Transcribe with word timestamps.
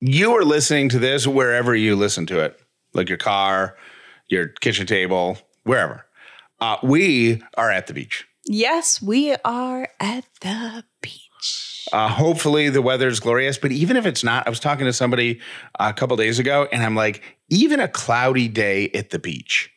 you 0.00 0.36
are 0.36 0.44
listening 0.44 0.88
to 0.90 0.98
this 0.98 1.26
wherever 1.26 1.74
you 1.74 1.96
listen 1.96 2.26
to 2.26 2.40
it, 2.40 2.58
like 2.94 3.08
your 3.08 3.18
car, 3.18 3.76
your 4.28 4.48
kitchen 4.48 4.86
table, 4.86 5.38
wherever. 5.64 6.06
Uh, 6.60 6.76
we 6.82 7.42
are 7.56 7.70
at 7.70 7.86
the 7.86 7.94
beach. 7.94 8.26
Yes, 8.44 9.00
we 9.02 9.34
are 9.44 9.88
at 10.00 10.24
the 10.40 10.84
beach. 11.02 11.88
Uh, 11.92 12.08
hopefully 12.08 12.68
the 12.68 12.82
weather's 12.82 13.20
glorious, 13.20 13.58
but 13.58 13.72
even 13.72 13.96
if 13.96 14.06
it's 14.06 14.24
not, 14.24 14.46
I 14.46 14.50
was 14.50 14.60
talking 14.60 14.86
to 14.86 14.92
somebody 14.92 15.40
a 15.78 15.92
couple 15.92 16.16
days 16.16 16.38
ago, 16.38 16.68
and 16.72 16.82
I'm 16.82 16.94
like, 16.94 17.22
even 17.48 17.80
a 17.80 17.88
cloudy 17.88 18.48
day 18.48 18.90
at 18.90 19.10
the 19.10 19.18
beach. 19.18 19.70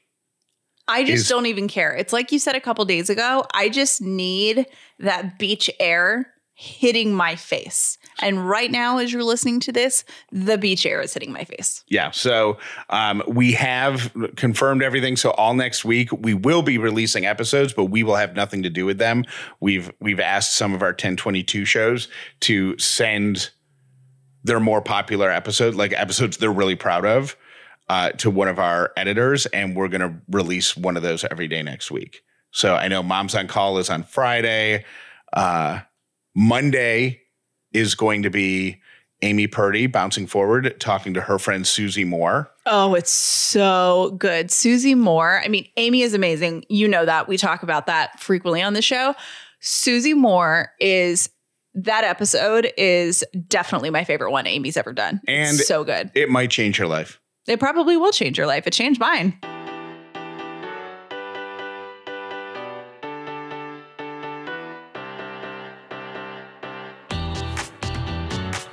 I 0.88 1.03
just 1.03 1.23
is- 1.23 1.29
don't 1.29 1.45
even 1.45 1.67
care. 1.67 1.95
It's 1.95 2.11
like 2.11 2.31
you 2.31 2.39
said 2.39 2.55
a 2.55 2.61
couple 2.61 2.83
days 2.85 3.09
ago. 3.09 3.45
I 3.53 3.69
just 3.69 4.01
need 4.01 4.65
that 4.99 5.38
beach 5.39 5.69
air 5.79 6.33
hitting 6.53 7.13
my 7.13 7.35
face. 7.35 7.97
And 8.19 8.47
right 8.47 8.69
now, 8.69 8.97
as 8.97 9.11
you're 9.11 9.23
listening 9.23 9.59
to 9.61 9.71
this, 9.71 10.03
the 10.31 10.57
beach 10.57 10.85
air 10.85 11.01
is 11.01 11.13
hitting 11.13 11.31
my 11.31 11.43
face. 11.43 11.83
Yeah. 11.87 12.11
So 12.11 12.57
um, 12.89 13.23
we 13.27 13.53
have 13.53 14.13
confirmed 14.35 14.83
everything. 14.83 15.15
So 15.15 15.31
all 15.31 15.53
next 15.53 15.85
week 15.85 16.11
we 16.11 16.33
will 16.33 16.61
be 16.61 16.77
releasing 16.77 17.25
episodes, 17.25 17.73
but 17.73 17.85
we 17.85 18.03
will 18.03 18.16
have 18.16 18.35
nothing 18.35 18.63
to 18.63 18.69
do 18.69 18.85
with 18.85 18.97
them. 18.97 19.25
We've 19.59 19.91
we've 19.99 20.19
asked 20.19 20.55
some 20.55 20.73
of 20.73 20.81
our 20.81 20.89
1022 20.89 21.66
shows 21.66 22.07
to 22.41 22.77
send 22.77 23.52
their 24.43 24.59
more 24.59 24.81
popular 24.81 25.30
episodes, 25.30 25.77
like 25.77 25.93
episodes 25.93 26.38
they're 26.38 26.52
really 26.52 26.75
proud 26.75 27.05
of, 27.05 27.35
uh, 27.89 28.09
to 28.11 28.31
one 28.31 28.47
of 28.47 28.57
our 28.57 28.91
editors, 28.97 29.45
and 29.47 29.75
we're 29.75 29.88
gonna 29.88 30.19
release 30.30 30.75
one 30.75 30.97
of 30.97 31.03
those 31.03 31.23
every 31.25 31.47
day 31.47 31.61
next 31.61 31.91
week. 31.91 32.23
So 32.52 32.75
I 32.75 32.88
know 32.88 33.03
Moms 33.03 33.35
on 33.35 33.47
Call 33.47 33.77
is 33.77 33.89
on 33.89 34.03
Friday. 34.03 34.83
Uh, 35.31 35.81
Monday 36.35 37.21
is 37.73 37.95
going 37.95 38.23
to 38.23 38.30
be 38.30 38.81
Amy 39.21 39.48
Purdy 39.48 39.85
bouncing 39.88 40.25
forward, 40.27 40.80
talking 40.80 41.13
to 41.13 41.21
her 41.21 41.38
friend 41.38 41.66
Susie 41.66 42.05
Moore. 42.05 42.49
Oh, 42.66 42.95
it's 42.95 43.11
so 43.11 44.16
good. 44.17 44.50
Susie 44.52 44.95
Moore. 44.95 45.41
I 45.44 45.47
mean, 45.47 45.67
Amy 45.77 46.02
is 46.02 46.14
amazing. 46.14 46.66
You 46.69 46.88
know 46.88 47.05
that. 47.05 47.27
We 47.27 47.38
talk 47.38 47.61
about 47.64 47.86
that 47.86 48.19
frequently 48.19 48.61
on 48.61 48.73
the 48.73 48.81
show. 48.81 49.14
Susie 49.59 50.16
Moore 50.16 50.72
is 50.80 51.30
that 51.75 52.03
episode 52.03 52.72
is 52.77 53.23
definitely 53.47 53.92
my 53.92 54.03
favorite 54.03 54.31
one 54.31 54.47
Amy's 54.47 54.75
ever 54.75 54.92
done. 54.92 55.22
And- 55.27 55.55
it's 55.59 55.67
so 55.67 55.83
good. 55.83 56.11
It 56.16 56.30
might 56.30 56.49
change 56.49 56.80
your 56.80 56.88
life. 56.88 57.19
It 57.47 57.59
probably 57.59 57.97
will 57.97 58.11
change 58.11 58.38
your 58.38 58.47
life. 58.47 58.67
It 58.67 58.73
changed 58.73 58.99
mine. 58.99 59.38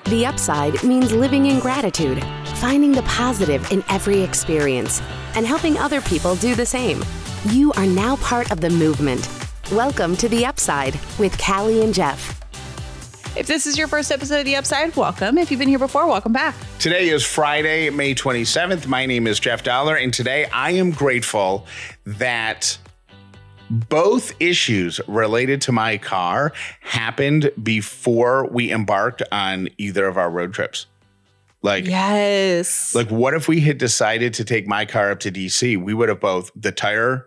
The 0.09 0.25
upside 0.25 0.83
means 0.83 1.13
living 1.13 1.45
in 1.45 1.61
gratitude, 1.61 2.25
finding 2.55 2.93
the 2.93 3.03
positive 3.03 3.71
in 3.71 3.85
every 3.91 4.23
experience, 4.23 5.03
and 5.35 5.47
helping 5.47 5.77
other 5.77 6.01
people 6.01 6.35
do 6.37 6.55
the 6.55 6.65
same. 6.65 7.05
You 7.51 7.75
are 7.75 7.85
now 7.85 8.17
part 8.17 8.51
of 8.51 8.63
the 8.63 8.71
movement. 8.71 9.29
Welcome 9.71 10.17
to 10.17 10.27
The 10.27 10.47
Upside 10.47 10.99
with 11.19 11.39
Callie 11.39 11.83
and 11.83 11.93
Jeff. 11.93 12.41
If 13.37 13.47
this 13.47 13.67
is 13.67 13.77
your 13.77 13.87
first 13.87 14.11
episode 14.11 14.39
of 14.39 14.45
The 14.47 14.57
Upside, 14.57 14.97
welcome. 14.97 15.37
If 15.37 15.51
you've 15.51 15.61
been 15.61 15.69
here 15.69 15.79
before, 15.79 16.07
welcome 16.07 16.33
back. 16.33 16.55
Today 16.79 17.11
is 17.11 17.23
Friday, 17.23 17.91
May 17.91 18.15
27th. 18.15 18.87
My 18.87 19.05
name 19.05 19.27
is 19.27 19.39
Jeff 19.39 19.63
Dollar, 19.63 19.95
and 19.95 20.15
today 20.15 20.47
I 20.47 20.71
am 20.71 20.91
grateful 20.91 21.67
that 22.07 22.79
both 23.71 24.35
issues 24.41 25.01
related 25.07 25.61
to 25.63 25.73
my 25.73 25.99
car 25.99 26.53
happened 26.81 27.51
before 27.63 28.49
we 28.51 28.73
embarked 28.73 29.23
on 29.33 29.69
either 29.79 30.07
of 30.07 30.17
our 30.17 30.31
road 30.31 30.53
trips. 30.55 30.87
Like, 31.63 31.87
Yes. 31.87 32.95
like 32.95 33.09
what 33.11 33.35
if 33.35 33.49
we 33.49 33.61
had 33.61 33.79
decided 33.79 34.33
to 34.35 34.45
take 34.45 34.67
my 34.67 34.85
car 34.85 35.11
up 35.11 35.21
to 35.21 35.31
DC? 35.31 35.77
We 35.77 35.93
would 35.93 36.09
have 36.09 36.21
both 36.21 36.51
the 36.55 36.71
tire 36.73 37.27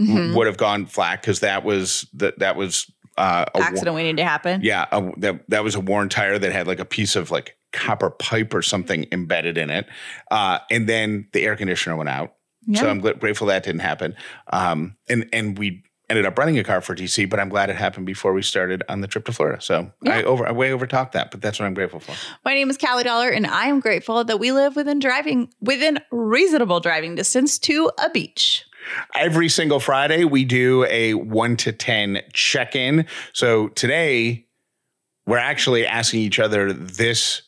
Mhm. 0.00 0.34
would 0.34 0.46
have 0.46 0.56
gone 0.56 0.86
flat 0.86 1.20
because 1.22 1.40
that 1.40 1.64
was 1.64 2.06
that 2.14 2.38
that 2.38 2.54
was 2.56 2.90
uh, 3.18 3.46
Accident 3.54 3.96
waiting 3.96 4.16
to 4.16 4.24
happen. 4.24 4.60
Yeah, 4.62 4.84
a, 4.92 5.10
that 5.20 5.40
that 5.48 5.64
was 5.64 5.74
a 5.74 5.80
worn 5.80 6.10
tire 6.10 6.38
that 6.38 6.52
had 6.52 6.66
like 6.66 6.78
a 6.80 6.84
piece 6.84 7.16
of 7.16 7.30
like 7.30 7.56
copper 7.72 8.10
pipe 8.10 8.52
or 8.52 8.60
something 8.60 9.06
embedded 9.10 9.56
in 9.56 9.70
it, 9.70 9.86
uh, 10.30 10.58
and 10.70 10.86
then 10.86 11.26
the 11.32 11.42
air 11.44 11.56
conditioner 11.56 11.96
went 11.96 12.10
out. 12.10 12.34
So 12.74 12.88
I'm 12.88 13.00
grateful 13.00 13.46
that 13.48 13.62
didn't 13.62 13.80
happen. 13.80 14.14
Um, 14.52 14.96
and 15.08 15.28
and 15.32 15.58
we 15.58 15.82
ended 16.08 16.24
up 16.24 16.38
renting 16.38 16.58
a 16.58 16.64
car 16.64 16.80
for 16.80 16.94
DC, 16.94 17.28
but 17.28 17.40
I'm 17.40 17.48
glad 17.48 17.70
it 17.70 17.76
happened 17.76 18.06
before 18.06 18.32
we 18.32 18.42
started 18.42 18.82
on 18.88 19.00
the 19.00 19.08
trip 19.08 19.24
to 19.26 19.32
Florida. 19.32 19.60
So 19.60 19.92
I 20.06 20.22
over 20.22 20.46
I 20.46 20.52
way 20.52 20.70
overtalked 20.70 21.12
that, 21.12 21.30
but 21.30 21.40
that's 21.40 21.58
what 21.58 21.66
I'm 21.66 21.74
grateful 21.74 22.00
for. 22.00 22.14
My 22.44 22.54
name 22.54 22.70
is 22.70 22.78
Callie 22.78 23.04
Dollar, 23.04 23.28
and 23.28 23.46
I 23.46 23.66
am 23.66 23.80
grateful 23.80 24.24
that 24.24 24.38
we 24.38 24.52
live 24.52 24.76
within 24.76 24.98
driving 24.98 25.48
within 25.60 25.98
reasonable 26.10 26.80
driving 26.80 27.14
distance 27.14 27.58
to 27.60 27.90
a 27.98 28.10
beach. 28.10 28.64
Every 29.14 29.48
single 29.48 29.80
Friday, 29.80 30.24
we 30.24 30.44
do 30.44 30.84
a 30.88 31.14
one 31.14 31.56
to 31.58 31.72
10 31.72 32.22
check 32.32 32.76
in. 32.76 33.06
So 33.32 33.68
today, 33.68 34.46
we're 35.26 35.38
actually 35.38 35.84
asking 35.84 36.20
each 36.20 36.38
other 36.38 36.72
this 36.72 37.42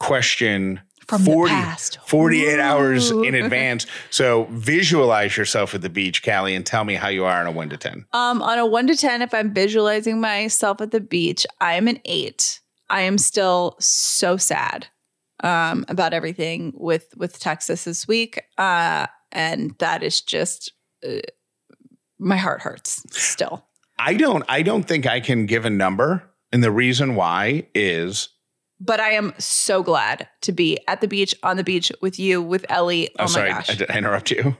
question 0.00 0.80
From 1.10 1.24
the 1.24 1.44
past. 1.48 1.98
48 2.06 2.58
hours 2.58 3.10
in 3.10 3.34
advance. 3.44 3.86
So 4.10 4.46
visualize 4.50 5.36
yourself 5.36 5.74
at 5.74 5.82
the 5.82 5.90
beach, 5.90 6.22
Callie, 6.22 6.54
and 6.54 6.64
tell 6.64 6.84
me 6.84 6.94
how 6.94 7.08
you 7.08 7.24
are 7.24 7.40
on 7.40 7.46
a 7.46 7.50
one 7.50 7.68
to 7.70 7.76
10. 7.76 8.06
Um, 8.12 8.42
on 8.42 8.58
a 8.58 8.66
one 8.66 8.86
to 8.86 8.96
ten, 8.96 9.22
if 9.22 9.34
I'm 9.34 9.52
visualizing 9.52 10.20
myself 10.20 10.80
at 10.80 10.90
the 10.90 11.00
beach, 11.00 11.46
I 11.60 11.74
am 11.74 11.88
an 11.88 12.00
eight. 12.04 12.60
I 12.88 13.02
am 13.02 13.18
still 13.18 13.76
so 13.78 14.36
sad 14.36 14.88
um, 15.44 15.84
about 15.88 16.12
everything 16.12 16.72
with 16.76 17.08
with 17.16 17.38
Texas 17.38 17.84
this 17.84 18.08
week, 18.08 18.42
uh, 18.58 19.06
and 19.30 19.74
that 19.78 20.02
is 20.02 20.20
just 20.20 20.72
uh, 21.06 21.20
my 22.18 22.36
heart 22.36 22.62
hurts 22.62 23.02
still. 23.10 23.64
I 23.98 24.14
don't, 24.14 24.44
I 24.48 24.62
don't 24.62 24.84
think 24.84 25.06
I 25.06 25.20
can 25.20 25.46
give 25.46 25.64
a 25.64 25.70
number. 25.70 26.24
And 26.52 26.64
the 26.64 26.70
reason 26.70 27.14
why 27.14 27.68
is, 27.74 28.28
But 28.80 28.98
I 28.98 29.10
am 29.10 29.34
so 29.38 29.82
glad 29.82 30.26
to 30.40 30.52
be 30.52 30.78
at 30.88 31.00
the 31.00 31.08
beach, 31.08 31.34
on 31.42 31.56
the 31.58 31.64
beach 31.64 31.92
with 32.00 32.18
you, 32.18 32.40
with 32.40 32.64
Ellie. 32.70 33.10
Oh, 33.10 33.12
oh, 33.20 33.22
my 33.24 33.26
sorry, 33.26 33.50
gosh. 33.50 33.70
I, 33.70 33.74
did 33.74 33.90
I 33.90 33.98
interrupt 33.98 34.30
you? 34.30 34.56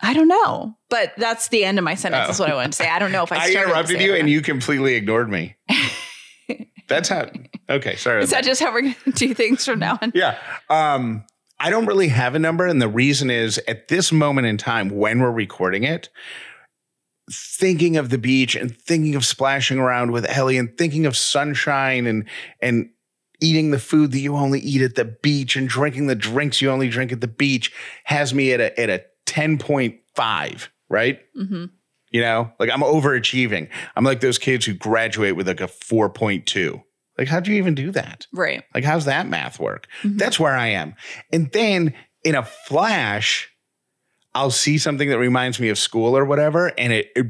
I 0.00 0.14
don't 0.14 0.28
know, 0.28 0.76
but 0.90 1.12
that's 1.16 1.48
the 1.48 1.64
end 1.64 1.78
of 1.78 1.84
my 1.84 1.94
sentence. 1.94 2.26
Oh. 2.28 2.30
Is 2.30 2.40
what 2.40 2.50
I 2.50 2.54
wanted 2.54 2.72
to 2.72 2.76
say. 2.76 2.88
I 2.88 2.98
don't 2.98 3.12
know 3.12 3.24
if 3.24 3.32
I, 3.32 3.36
I, 3.46 3.50
interrupted 3.50 4.00
you 4.00 4.14
and 4.14 4.30
you 4.30 4.40
completely 4.40 4.94
ignored 4.94 5.28
me. 5.28 5.56
That's 6.88 7.08
how, 7.08 7.26
okay, 7.68 7.96
sorry. 7.96 8.22
Is 8.22 8.30
that 8.30 8.44
just 8.44 8.62
how 8.62 8.72
we're 8.72 8.82
going 8.82 8.96
to 9.04 9.10
do 9.10 9.34
things 9.34 9.64
from 9.64 9.78
now 9.78 9.98
on? 10.00 10.12
Yeah. 10.14 10.38
Um, 10.70 11.24
I 11.60 11.70
don't 11.70 11.86
really 11.86 12.08
have 12.08 12.34
a 12.34 12.38
number. 12.38 12.66
And 12.66 12.80
the 12.80 12.88
reason 12.88 13.30
is 13.30 13.60
at 13.68 13.88
this 13.88 14.10
moment 14.12 14.46
in 14.46 14.56
time, 14.56 14.88
when 14.88 15.20
we're 15.20 15.30
recording 15.30 15.84
it, 15.84 16.08
thinking 17.30 17.96
of 17.96 18.10
the 18.10 18.18
beach 18.18 18.54
and 18.54 18.76
thinking 18.80 19.14
of 19.14 19.24
splashing 19.24 19.78
around 19.78 20.12
with 20.12 20.24
Ellie 20.28 20.58
and 20.58 20.76
thinking 20.76 21.06
of 21.06 21.16
sunshine 21.16 22.06
and, 22.06 22.28
and, 22.60 22.90
Eating 23.40 23.70
the 23.70 23.78
food 23.78 24.10
that 24.10 24.18
you 24.18 24.34
only 24.34 24.58
eat 24.58 24.82
at 24.82 24.96
the 24.96 25.04
beach 25.04 25.54
and 25.54 25.68
drinking 25.68 26.08
the 26.08 26.16
drinks 26.16 26.60
you 26.60 26.72
only 26.72 26.88
drink 26.88 27.12
at 27.12 27.20
the 27.20 27.28
beach 27.28 27.72
has 28.02 28.34
me 28.34 28.52
at 28.52 28.60
a 28.60 28.76
at 28.80 28.90
a 28.90 29.04
10.5, 29.26 30.68
right? 30.88 31.20
Mm-hmm. 31.36 31.66
You 32.10 32.20
know, 32.20 32.50
like 32.58 32.68
I'm 32.68 32.80
overachieving. 32.80 33.68
I'm 33.94 34.02
like 34.02 34.18
those 34.18 34.38
kids 34.38 34.66
who 34.66 34.74
graduate 34.74 35.36
with 35.36 35.46
like 35.46 35.60
a 35.60 35.68
4.2. 35.68 36.82
Like, 37.16 37.28
how'd 37.28 37.46
you 37.46 37.54
even 37.54 37.76
do 37.76 37.92
that? 37.92 38.26
Right. 38.32 38.64
Like, 38.74 38.82
how's 38.82 39.04
that 39.04 39.28
math 39.28 39.60
work? 39.60 39.86
Mhm. 40.02 40.18
That's 40.18 40.40
where 40.40 40.56
I 40.56 40.68
am. 40.68 40.96
And 41.32 41.52
then 41.52 41.94
in 42.24 42.34
a 42.34 42.42
flash, 42.42 43.48
I'll 44.34 44.50
see 44.50 44.78
something 44.78 45.08
that 45.08 45.18
reminds 45.18 45.58
me 45.60 45.68
of 45.68 45.78
school 45.78 46.16
or 46.16 46.24
whatever, 46.24 46.68
and 46.78 46.92
it 46.92 47.10
it, 47.16 47.26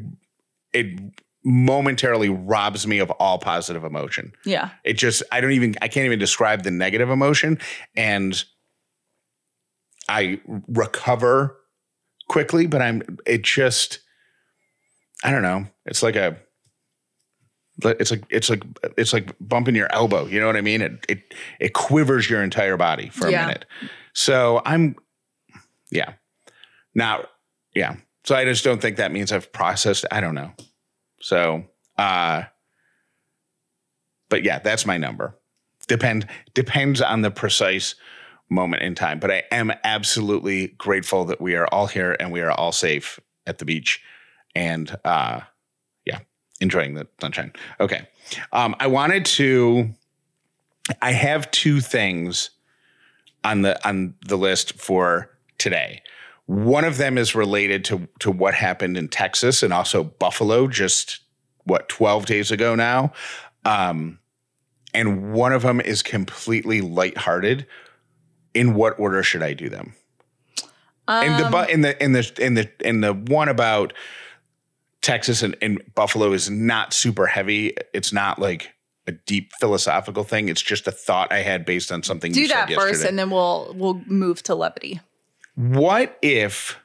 it 0.72 1.00
momentarily 1.44 2.28
robs 2.28 2.86
me 2.86 2.98
of 2.98 3.10
all 3.12 3.38
positive 3.38 3.84
emotion. 3.84 4.32
Yeah. 4.44 4.70
It 4.84 4.94
just 4.94 5.22
I 5.32 5.40
don't 5.40 5.52
even 5.52 5.74
I 5.80 5.88
can't 5.88 6.04
even 6.06 6.18
describe 6.18 6.62
the 6.64 6.70
negative 6.70 7.08
emotion, 7.10 7.58
and 7.96 8.42
I 10.08 10.40
recover 10.66 11.56
quickly, 12.28 12.66
but 12.66 12.82
I'm 12.82 13.18
it 13.26 13.42
just 13.42 14.00
I 15.24 15.30
don't 15.30 15.42
know. 15.42 15.66
It's 15.86 16.02
like 16.02 16.16
a 16.16 16.36
it's 17.84 18.10
like 18.10 18.24
it's 18.28 18.50
like 18.50 18.62
it's 18.96 19.12
like 19.12 19.34
bumping 19.40 19.74
your 19.76 19.92
elbow. 19.92 20.26
You 20.26 20.40
know 20.40 20.46
what 20.46 20.56
I 20.56 20.60
mean? 20.62 20.82
It 20.82 21.04
it 21.08 21.34
it 21.60 21.72
quivers 21.74 22.28
your 22.28 22.42
entire 22.42 22.76
body 22.76 23.08
for 23.10 23.28
a 23.28 23.30
Yeah. 23.30 23.46
minute. 23.46 23.64
So 24.14 24.60
I'm 24.64 24.96
yeah. 25.90 26.14
Now 26.98 27.28
yeah. 27.74 27.94
So 28.24 28.34
I 28.34 28.44
just 28.44 28.64
don't 28.64 28.82
think 28.82 28.96
that 28.96 29.12
means 29.12 29.30
I've 29.30 29.52
processed. 29.52 30.04
I 30.10 30.20
don't 30.20 30.34
know. 30.34 30.50
So 31.20 31.64
uh 31.96 32.42
but 34.28 34.42
yeah, 34.42 34.58
that's 34.58 34.84
my 34.84 34.98
number. 34.98 35.38
Depend 35.86 36.26
depends 36.54 37.00
on 37.00 37.22
the 37.22 37.30
precise 37.30 37.94
moment 38.50 38.82
in 38.82 38.96
time. 38.96 39.20
But 39.20 39.30
I 39.30 39.44
am 39.52 39.72
absolutely 39.84 40.68
grateful 40.76 41.24
that 41.26 41.40
we 41.40 41.54
are 41.54 41.68
all 41.68 41.86
here 41.86 42.16
and 42.18 42.32
we 42.32 42.40
are 42.40 42.50
all 42.50 42.72
safe 42.72 43.20
at 43.46 43.58
the 43.58 43.64
beach 43.64 44.02
and 44.56 44.94
uh 45.04 45.40
yeah, 46.04 46.18
enjoying 46.60 46.94
the 46.94 47.06
sunshine. 47.20 47.52
Okay. 47.78 48.08
Um 48.52 48.74
I 48.80 48.88
wanted 48.88 49.24
to 49.26 49.90
I 51.00 51.12
have 51.12 51.48
two 51.52 51.80
things 51.80 52.50
on 53.44 53.62
the 53.62 53.88
on 53.88 54.14
the 54.26 54.36
list 54.36 54.72
for 54.80 55.30
today. 55.58 56.02
One 56.48 56.84
of 56.84 56.96
them 56.96 57.18
is 57.18 57.34
related 57.34 57.84
to 57.86 58.08
to 58.20 58.30
what 58.30 58.54
happened 58.54 58.96
in 58.96 59.08
Texas 59.08 59.62
and 59.62 59.72
also 59.72 60.02
Buffalo 60.02 60.66
just 60.66 61.20
what 61.64 61.88
12 61.88 62.24
days 62.24 62.50
ago 62.50 62.74
now. 62.74 63.12
Um, 63.64 64.18
and 64.94 65.32
one 65.32 65.52
of 65.52 65.62
them 65.62 65.80
is 65.80 66.02
completely 66.02 66.80
lighthearted. 66.80 67.66
In 68.54 68.74
what 68.74 68.98
order 68.98 69.22
should 69.22 69.42
I 69.42 69.52
do 69.52 69.68
them? 69.68 69.94
and 71.06 71.44
the 71.44 71.50
but 71.50 71.70
in 71.70 71.82
the 71.82 72.02
in 72.02 72.12
the 72.12 72.32
in 72.38 72.54
the 72.54 72.70
in 72.80 73.00
the 73.02 73.12
one 73.12 73.48
about 73.48 73.92
Texas 75.00 75.42
and, 75.42 75.56
and 75.62 75.80
Buffalo 75.94 76.32
is 76.32 76.50
not 76.50 76.92
super 76.92 77.26
heavy. 77.26 77.76
It's 77.92 78.12
not 78.12 78.38
like 78.38 78.70
a 79.06 79.12
deep 79.12 79.52
philosophical 79.60 80.24
thing. 80.24 80.48
It's 80.48 80.62
just 80.62 80.86
a 80.86 80.92
thought 80.92 81.32
I 81.32 81.38
had 81.38 81.64
based 81.64 81.92
on 81.92 82.02
something. 82.02 82.32
Do 82.32 82.40
you 82.40 82.48
that 82.48 82.68
first, 82.68 82.78
yesterday. 82.78 83.08
and 83.08 83.18
then 83.18 83.30
we'll 83.30 83.74
we'll 83.76 84.02
move 84.06 84.42
to 84.44 84.54
levity. 84.54 85.00
What 85.58 86.16
if 86.22 86.78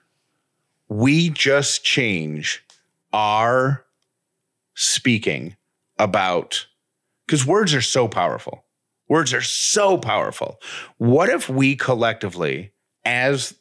we 0.90 1.30
just 1.30 1.84
change 1.84 2.66
our 3.14 3.86
speaking 4.74 5.56
about 6.00 6.66
because 7.28 7.46
words 7.46 7.75
are 7.75 7.81
so 7.81 8.08
powerful. 8.08 8.66
Words 9.08 9.31
are 9.31 9.44
so 9.44 10.00
powerful. 10.00 10.60
What 10.98 11.30
if 11.30 11.48
we 11.48 11.75
collectively, 11.75 12.74
as 13.06 13.54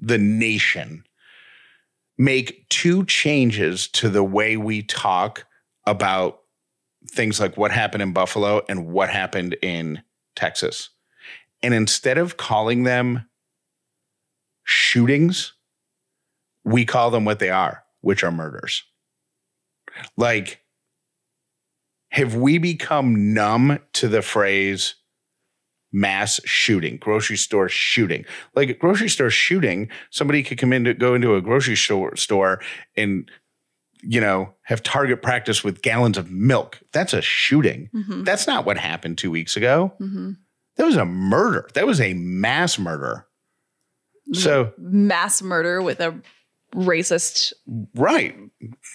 the 0.00 0.18
nation, 0.18 1.04
make 2.18 2.68
two 2.68 3.04
changes 3.04 3.86
to 3.88 4.08
the 4.08 4.24
way 4.24 4.56
we 4.56 4.82
talk 4.82 5.46
about 5.86 6.40
things 7.08 7.38
like 7.38 7.56
what 7.56 7.70
happened 7.70 8.02
in 8.02 8.12
Buffalo 8.12 8.62
and 8.68 8.88
what 8.88 9.10
happened 9.10 9.56
in 9.62 10.02
Texas? 10.34 10.90
And 11.62 11.72
instead 11.72 12.18
of 12.18 12.36
calling 12.36 12.82
them 12.82 13.28
shootings, 14.66 15.54
we 16.64 16.84
call 16.84 17.10
them 17.10 17.24
what 17.24 17.38
they 17.38 17.48
are, 17.48 17.84
which 18.02 18.22
are 18.22 18.32
murders. 18.32 18.82
Like, 20.16 20.60
have 22.10 22.34
we 22.34 22.58
become 22.58 23.32
numb 23.32 23.78
to 23.94 24.08
the 24.08 24.20
phrase 24.20 24.96
mass 25.92 26.40
shooting, 26.44 26.98
grocery 26.98 27.36
store 27.36 27.68
shooting? 27.68 28.24
Like 28.54 28.68
a 28.68 28.74
grocery 28.74 29.08
store 29.08 29.30
shooting, 29.30 29.88
somebody 30.10 30.42
could 30.42 30.58
come 30.58 30.72
in 30.72 30.84
to 30.84 30.94
go 30.94 31.14
into 31.14 31.36
a 31.36 31.40
grocery 31.40 31.76
store 31.76 32.16
store 32.16 32.60
and 32.96 33.30
you 34.02 34.20
know 34.20 34.54
have 34.62 34.82
target 34.82 35.22
practice 35.22 35.62
with 35.62 35.82
gallons 35.82 36.18
of 36.18 36.30
milk. 36.30 36.80
That's 36.92 37.12
a 37.12 37.22
shooting. 37.22 37.88
Mm-hmm. 37.94 38.24
That's 38.24 38.46
not 38.46 38.66
what 38.66 38.76
happened 38.76 39.18
two 39.18 39.30
weeks 39.30 39.56
ago. 39.56 39.94
Mm-hmm. 40.00 40.32
That 40.76 40.86
was 40.86 40.96
a 40.96 41.06
murder. 41.06 41.68
That 41.74 41.86
was 41.86 42.00
a 42.00 42.14
mass 42.14 42.78
murder. 42.78 43.25
So 44.32 44.72
Mass 44.78 45.42
murder 45.42 45.82
with 45.82 46.00
a 46.00 46.20
racist 46.74 47.52
right, 47.94 48.36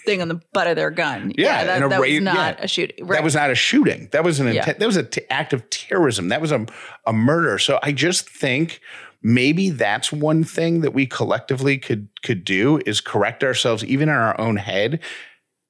thing 0.05 0.21
on 0.21 0.27
the 0.27 0.41
butt 0.53 0.67
of 0.67 0.75
their 0.75 0.91
gun. 0.91 1.31
Yeah, 1.37 1.63
that, 1.65 1.75
and 1.77 1.85
a 1.85 1.89
that 1.89 1.99
was 1.99 2.19
not 2.21 2.57
yeah. 2.57 2.63
a 2.63 2.67
shooting. 2.67 3.07
that 3.07 3.23
was 3.23 3.35
not 3.35 3.49
a 3.49 3.55
shooting. 3.55 4.09
That 4.11 4.23
was 4.23 4.39
an 4.39 4.47
Yeah. 4.47 4.59
intent. 4.59 4.79
That 4.79 4.85
was 4.85 4.97
an 4.97 5.09
act 5.29 5.53
of 5.53 5.69
terrorism. 5.69 6.29
That 6.29 6.41
was 6.41 6.51
a 6.51 6.65
a 7.05 7.13
murder. 7.13 7.57
So 7.57 7.79
I 7.81 7.91
just 7.91 8.29
think 8.29 8.81
maybe 9.23 9.69
that's 9.69 10.11
one 10.11 10.43
thing 10.43 10.81
that 10.81 10.93
we 10.93 11.05
collectively 11.05 11.77
could 11.77 12.09
could 12.23 12.43
do 12.43 12.81
is 12.85 13.01
correct 13.01 13.43
ourselves 13.43 13.83
even 13.85 14.09
in 14.09 14.15
our 14.15 14.39
own 14.39 14.57
head 14.57 14.99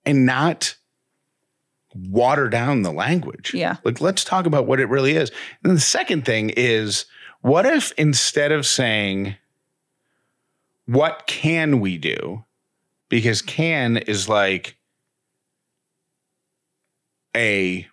and 0.05 0.25
not 0.25 0.75
water 1.93 2.49
down 2.49 2.81
the 2.83 2.91
language. 2.91 3.53
Yeah. 3.53 3.77
Like 3.83 4.01
let's 4.01 4.23
talk 4.23 4.45
about 4.45 4.65
what 4.65 4.79
it 4.79 4.89
really 4.89 5.15
is. 5.15 5.31
And 5.63 5.75
the 5.75 5.81
second 5.81 6.25
thing 6.25 6.49
is 6.51 7.05
what 7.41 7.65
if 7.65 7.91
instead 7.97 8.51
of 8.51 8.65
saying 8.65 9.35
what 10.91 11.25
can 11.25 11.79
we 11.79 11.97
do? 11.97 12.43
Because 13.09 13.41
can 13.41 13.97
is 13.97 14.27
like 14.27 14.77
a 17.35 17.87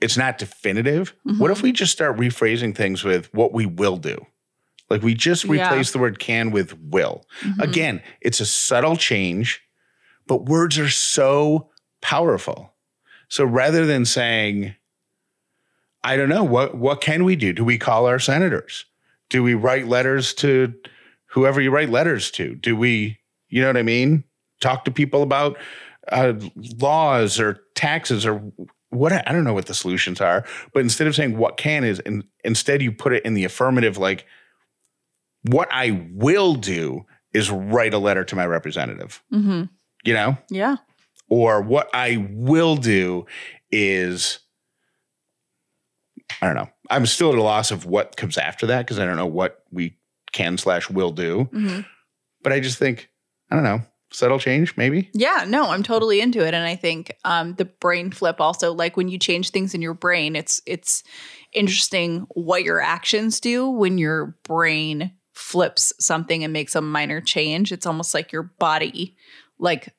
it's 0.00 0.16
not 0.16 0.38
definitive. 0.38 1.14
What 1.24 1.50
if 1.50 1.58
mm-hmm. 1.58 1.66
we 1.66 1.72
just 1.72 1.92
start 1.92 2.16
rephrasing 2.16 2.74
things 2.74 3.04
with 3.04 3.32
what 3.34 3.52
we 3.52 3.66
will 3.66 3.98
do? 3.98 4.26
Like 4.88 5.02
we 5.02 5.14
just 5.14 5.44
Yeah. 5.44 5.68
replace 5.68 5.92
the 5.92 5.98
word 5.98 6.18
can 6.18 6.50
with 6.50 6.76
will. 6.78 7.26
Mm-hmm. 7.42 7.60
Again, 7.60 8.02
it's 8.20 8.40
a 8.40 8.46
subtle 8.46 8.96
change, 8.96 9.60
but 10.26 10.46
words 10.46 10.78
are 10.78 10.88
so 10.88 11.70
powerful. 12.00 12.72
So 13.28 13.44
rather 13.44 13.86
than 13.86 14.04
saying, 14.04 14.74
I 16.02 16.16
don't 16.16 16.30
know, 16.30 16.44
what 16.44 16.76
what 16.76 17.00
can 17.00 17.24
we 17.24 17.36
do? 17.36 17.52
Do 17.52 17.64
we 17.64 17.78
call 17.78 18.06
our 18.06 18.18
senators? 18.18 18.86
Do 19.28 19.44
we 19.44 19.54
write 19.54 19.86
letters 19.86 20.34
to 20.34 20.74
whoever 21.30 21.60
you 21.60 21.70
write 21.70 21.90
letters 21.90 22.30
to? 22.32 22.54
Do 22.54 22.76
we, 22.76 23.18
you 23.48 23.60
know 23.60 23.68
what 23.68 23.76
I 23.76 23.82
mean? 23.82 24.24
Talk 24.60 24.84
to 24.84 24.90
people 24.90 25.22
about 25.22 25.56
uh, 26.10 26.34
laws 26.80 27.38
or 27.40 27.60
taxes 27.74 28.26
or 28.26 28.42
what 28.90 29.12
I 29.12 29.32
don't 29.32 29.44
know 29.44 29.54
what 29.54 29.66
the 29.66 29.74
solutions 29.74 30.20
are. 30.20 30.44
But 30.74 30.80
instead 30.80 31.06
of 31.06 31.14
saying 31.14 31.36
what 31.38 31.56
can 31.56 31.84
is, 31.84 32.00
and 32.00 32.24
instead 32.44 32.82
you 32.82 32.90
put 32.92 33.12
it 33.12 33.24
in 33.24 33.34
the 33.34 33.44
affirmative, 33.44 33.96
like 33.98 34.26
what 35.42 35.68
I 35.70 36.06
will 36.12 36.54
do 36.54 37.06
is 37.32 37.50
write 37.50 37.94
a 37.94 37.98
letter 37.98 38.24
to 38.24 38.36
my 38.36 38.44
representative. 38.46 39.22
hmm 39.30 39.64
You 40.04 40.14
know, 40.14 40.36
Yeah. 40.50 40.76
or 41.28 41.62
what 41.62 41.88
I 41.94 42.26
will 42.30 42.76
do 42.76 43.26
is 43.70 44.40
I 46.42 46.46
don't 46.46 46.56
know. 46.56 46.68
I'm 46.90 47.06
still 47.06 47.32
at 47.32 47.38
a 47.38 47.42
loss 47.42 47.70
of 47.70 47.86
what 47.86 48.16
comes 48.16 48.36
after 48.36 48.66
that 48.66 48.80
because 48.86 48.98
I 48.98 49.04
don't 49.04 49.16
know 49.16 49.26
what 49.26 49.62
we 49.70 49.96
can 50.32 50.58
slash 50.58 50.88
will 50.90 51.10
do. 51.10 51.44
hmm 51.52 51.80
But 52.42 52.52
I 52.52 52.60
just 52.60 52.78
think 52.78 53.10
I 53.50 53.54
don't 53.56 53.64
know. 53.64 53.80
Subtle 54.12 54.40
change, 54.40 54.76
maybe. 54.76 55.08
Yeah, 55.14 55.44
no, 55.46 55.70
I'm 55.70 55.84
totally 55.84 56.20
into 56.20 56.44
it, 56.44 56.52
and 56.52 56.66
I 56.66 56.74
think 56.74 57.12
um, 57.24 57.54
the 57.54 57.64
brain 57.64 58.10
flip 58.10 58.40
also, 58.40 58.72
like 58.72 58.96
when 58.96 59.06
you 59.08 59.18
change 59.18 59.50
things 59.50 59.72
in 59.72 59.82
your 59.82 59.94
brain, 59.94 60.34
it's 60.34 60.60
it's 60.66 61.04
interesting 61.52 62.26
what 62.34 62.64
your 62.64 62.80
actions 62.80 63.38
do 63.38 63.68
when 63.70 63.98
your 63.98 64.36
brain 64.42 65.12
flips 65.32 65.92
something 66.00 66.42
and 66.42 66.52
makes 66.52 66.74
a 66.74 66.80
minor 66.80 67.20
change. 67.20 67.70
It's 67.70 67.86
almost 67.86 68.12
like 68.12 68.32
your 68.32 68.42
body, 68.58 69.16
like 69.60 69.94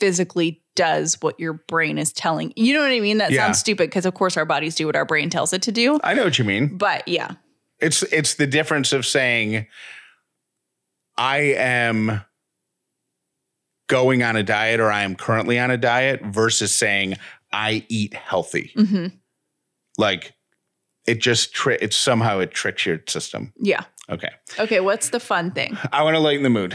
physically 0.00 0.62
does 0.74 1.18
what 1.20 1.38
your 1.40 1.54
brain 1.54 1.98
is 1.98 2.12
telling. 2.12 2.52
You 2.56 2.72
know 2.74 2.80
what 2.80 2.92
I 2.92 3.00
mean? 3.00 3.18
That 3.18 3.30
Yeah. 3.32 3.46
sounds 3.46 3.58
stupid 3.58 3.90
because 3.90 4.06
of 4.06 4.14
course 4.14 4.36
our 4.36 4.44
bodies 4.44 4.74
do 4.74 4.86
what 4.86 4.96
our 4.96 5.04
brain 5.04 5.28
tells 5.28 5.52
it 5.52 5.62
to 5.62 5.72
do. 5.72 5.98
I 6.04 6.14
know 6.14 6.24
what 6.24 6.38
you 6.38 6.44
mean. 6.44 6.76
But 6.76 7.06
yeah, 7.08 7.32
It's 7.80 8.02
it's 8.04 8.34
the 8.34 8.46
difference 8.46 8.92
of 8.92 9.06
saying 9.06 9.66
I 11.16 11.38
am 11.56 12.22
going 13.88 14.22
on 14.22 14.36
a 14.36 14.42
diet 14.42 14.80
or 14.80 14.90
I 14.90 15.02
am 15.02 15.14
currently 15.16 15.58
on 15.58 15.70
a 15.70 15.76
diet 15.76 16.22
versus 16.24 16.74
saying 16.74 17.16
I 17.52 17.84
eat 17.88 18.14
healthy. 18.14 18.72
hmm 18.74 19.06
Like 19.96 20.34
it 21.06 21.20
just 21.20 21.54
tri- 21.54 21.78
it's 21.80 21.96
somehow 21.96 22.38
it 22.40 22.50
tricks 22.50 22.84
your 22.86 23.00
system. 23.08 23.52
yeah. 23.58 23.84
Okay. 24.10 24.30
Okay, 24.58 24.80
what's 24.80 25.10
the 25.10 25.20
fun 25.20 25.50
thing? 25.50 25.76
I 25.92 26.02
want 26.02 26.14
to 26.16 26.20
lighten 26.20 26.42
the 26.42 26.48
mood. 26.50 26.74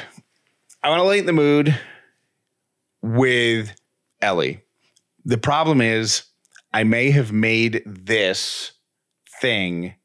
I 0.84 0.90
want 0.90 1.00
to 1.00 1.04
lighten 1.04 1.26
the 1.26 1.34
mood 1.34 1.76
with 3.02 3.74
Ellie. 4.22 4.62
The 5.26 5.40
problem 5.40 5.82
is, 5.82 6.24
I 6.74 6.84
may 6.84 7.10
have 7.12 7.32
made 7.32 7.82
this 7.88 8.74
thing 9.42 9.96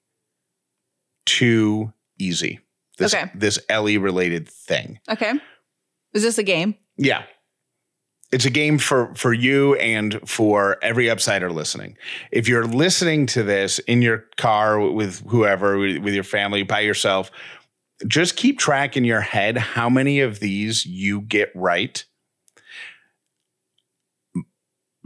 too 1.28 1.92
easy. 2.18 2.60
This, 2.96 3.14
Okay. 3.14 3.30
this 3.34 3.58
Ellie 3.68 3.98
related 3.98 4.48
thing. 4.48 4.98
Okay, 5.08 5.32
is 6.14 6.22
this 6.22 6.38
a 6.38 6.42
game? 6.42 6.74
Yeah. 6.96 7.22
It's 8.30 8.44
a 8.44 8.50
game 8.50 8.76
for 8.78 9.14
for 9.14 9.32
you 9.32 9.74
and 9.76 10.20
for 10.28 10.76
every 10.82 11.06
upsider 11.06 11.50
listening. 11.50 11.96
If 12.30 12.46
you're 12.48 12.66
listening 12.66 13.24
to 13.26 13.42
this 13.42 13.78
in 13.80 14.02
your 14.02 14.24
car 14.36 14.80
with 14.80 15.22
whoever, 15.28 15.78
with, 15.78 15.98
with 15.98 16.12
your 16.14 16.24
family, 16.24 16.62
by 16.62 16.80
yourself, 16.80 17.30
just 18.06 18.36
keep 18.36 18.58
track 18.58 18.96
in 18.98 19.04
your 19.04 19.20
head 19.22 19.56
how 19.56 19.88
many 19.88 20.20
of 20.20 20.40
these 20.40 20.84
you 20.84 21.20
get 21.22 21.50
right. 21.54 22.04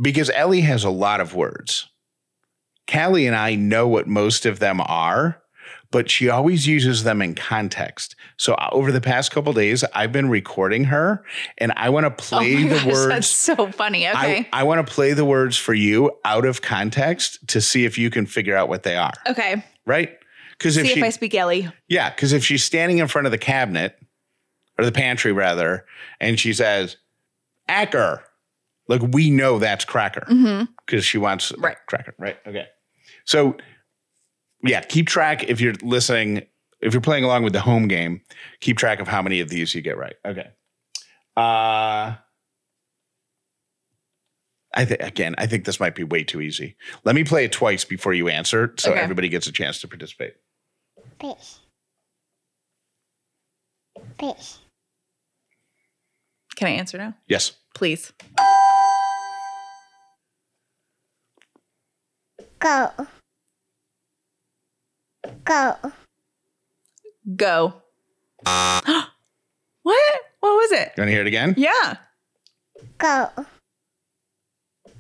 Because 0.01 0.31
Ellie 0.31 0.63
has 0.63 0.83
a 0.85 0.91
lot 0.91 1.21
of 1.21 1.35
words. 1.35 1.89
Callie 2.91 3.27
and 3.27 3.37
I 3.37 3.55
know 3.55 3.87
what 3.87 4.09
most 4.09 4.47
of 4.47 4.59
them 4.59 4.81
are, 4.81 5.42
but 5.93 6.11
she 6.11 6.29
always 6.29 6.67
uses 6.67 7.05
them 7.05 7.23
in 7.23 7.37
context. 7.37 8.17
So 8.37 8.55
uh, 8.55 8.69
over 8.73 8.91
the 8.91 9.01
past 9.01 9.31
couple 9.31 9.53
days, 9.53 9.85
I've 9.95 10.11
been 10.11 10.29
recording 10.29 10.85
her 10.85 11.25
and 11.59 11.73
I 11.77 11.91
want 11.91 12.05
to 12.07 12.11
play 12.11 12.57
oh 12.57 12.69
the 12.69 12.75
gosh, 12.75 12.85
words. 12.87 13.09
That's 13.09 13.27
so 13.29 13.71
funny. 13.71 14.09
Okay. 14.09 14.49
I, 14.53 14.61
I 14.61 14.63
want 14.65 14.85
to 14.85 14.93
play 14.93 15.13
the 15.13 15.25
words 15.25 15.57
for 15.57 15.75
you 15.75 16.11
out 16.25 16.45
of 16.45 16.61
context 16.63 17.47
to 17.49 17.61
see 17.61 17.85
if 17.85 17.97
you 17.97 18.11
can 18.11 18.27
figure 18.27 18.57
out 18.57 18.69
what 18.69 18.83
they 18.83 18.97
are. 18.97 19.13
okay. 19.29 19.65
Right? 19.87 20.19
Because 20.59 20.77
if 20.77 20.87
she, 20.87 20.99
if 20.99 21.03
I 21.05 21.11
speak 21.11 21.35
Ellie. 21.35 21.69
yeah, 21.89 22.11
because 22.11 22.33
if 22.33 22.45
she's 22.45 22.63
standing 22.65 22.99
in 22.99 23.07
front 23.09 23.27
of 23.27 23.33
the 23.33 23.39
cabinet 23.39 23.99
or 24.79 24.85
the 24.85 24.93
pantry 24.93 25.33
rather, 25.33 25.85
and 26.21 26.39
she 26.39 26.53
says, 26.53 26.97
"Acker," 27.69 28.23
like 28.87 29.01
we 29.11 29.29
know 29.31 29.59
that's 29.59 29.85
cracker 29.85 30.25
because 30.87 31.05
she 31.05 31.19
wants 31.19 31.53
Right. 31.59 31.77
cracker. 31.89 32.15
Right? 32.19 32.37
Okay. 32.47 32.67
So, 33.25 33.57
yeah, 34.63 34.81
keep 34.81 35.07
track 35.09 35.45
if 35.49 35.61
you're 35.61 35.75
listening, 35.83 36.47
if 36.81 36.93
you're 36.93 37.01
playing 37.01 37.25
along 37.25 37.43
with 37.45 37.53
the 37.53 37.61
home 37.61 37.89
game, 37.89 38.21
keep 38.61 38.77
track 38.79 39.01
of 39.01 39.09
how 39.09 39.23
many 39.23 39.41
of 39.41 39.49
these 39.49 39.75
you 39.75 39.81
get 39.83 39.97
right. 39.97 40.15
Okay. 40.25 40.49
Uh, 41.37 42.15
I 44.75 44.85
think 44.85 45.01
again, 45.03 45.35
I 45.39 45.47
think 45.47 45.65
this 45.65 45.79
might 45.81 45.95
be 45.95 46.05
way 46.05 46.25
too 46.25 46.41
easy. 46.41 46.77
Let 47.05 47.15
me 47.15 47.25
play 47.25 47.45
it 47.45 47.53
twice 47.53 47.85
before 47.85 48.15
you 48.15 48.29
answer, 48.29 48.75
so 48.79 48.91
Okay. 48.93 49.01
everybody 49.01 49.29
gets 49.29 49.47
a 49.47 49.53
chance 49.53 49.81
to 49.81 49.89
participate. 49.89 50.35
Fish. 51.21 51.57
Fish. 54.19 54.55
Can 56.57 56.69
I 56.69 56.73
answer 56.73 56.99
now? 56.99 57.15
Yes. 57.29 57.53
Please. 57.75 58.13
Go. 62.59 62.91
Go. 65.45 65.77
Go. 67.37 67.75
what? 68.45 70.21
What 70.41 70.43
was 70.43 70.73
it? 70.73 70.93
You 70.97 71.03
want 71.03 71.09
to 71.09 71.13
hear 71.13 71.21
it 71.21 71.27
again? 71.27 71.55
Yeah. 71.57 71.97
Go. 72.99 73.29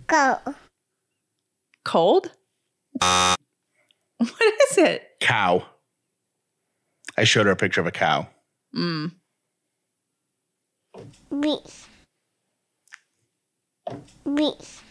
Go. 0.07 0.39
Cold? 1.85 2.31
What 4.19 4.55
is 4.71 4.79
it? 4.79 5.03
Cow. 5.21 5.67
I 7.19 7.25
showed 7.25 7.47
her 7.47 7.53
a 7.53 7.57
picture 7.57 7.81
of 7.81 7.89
a 7.89 7.91
cow. 7.91 8.29
Mm. 8.73 9.11
Beef. 11.41 11.89
Beef. 14.33 14.85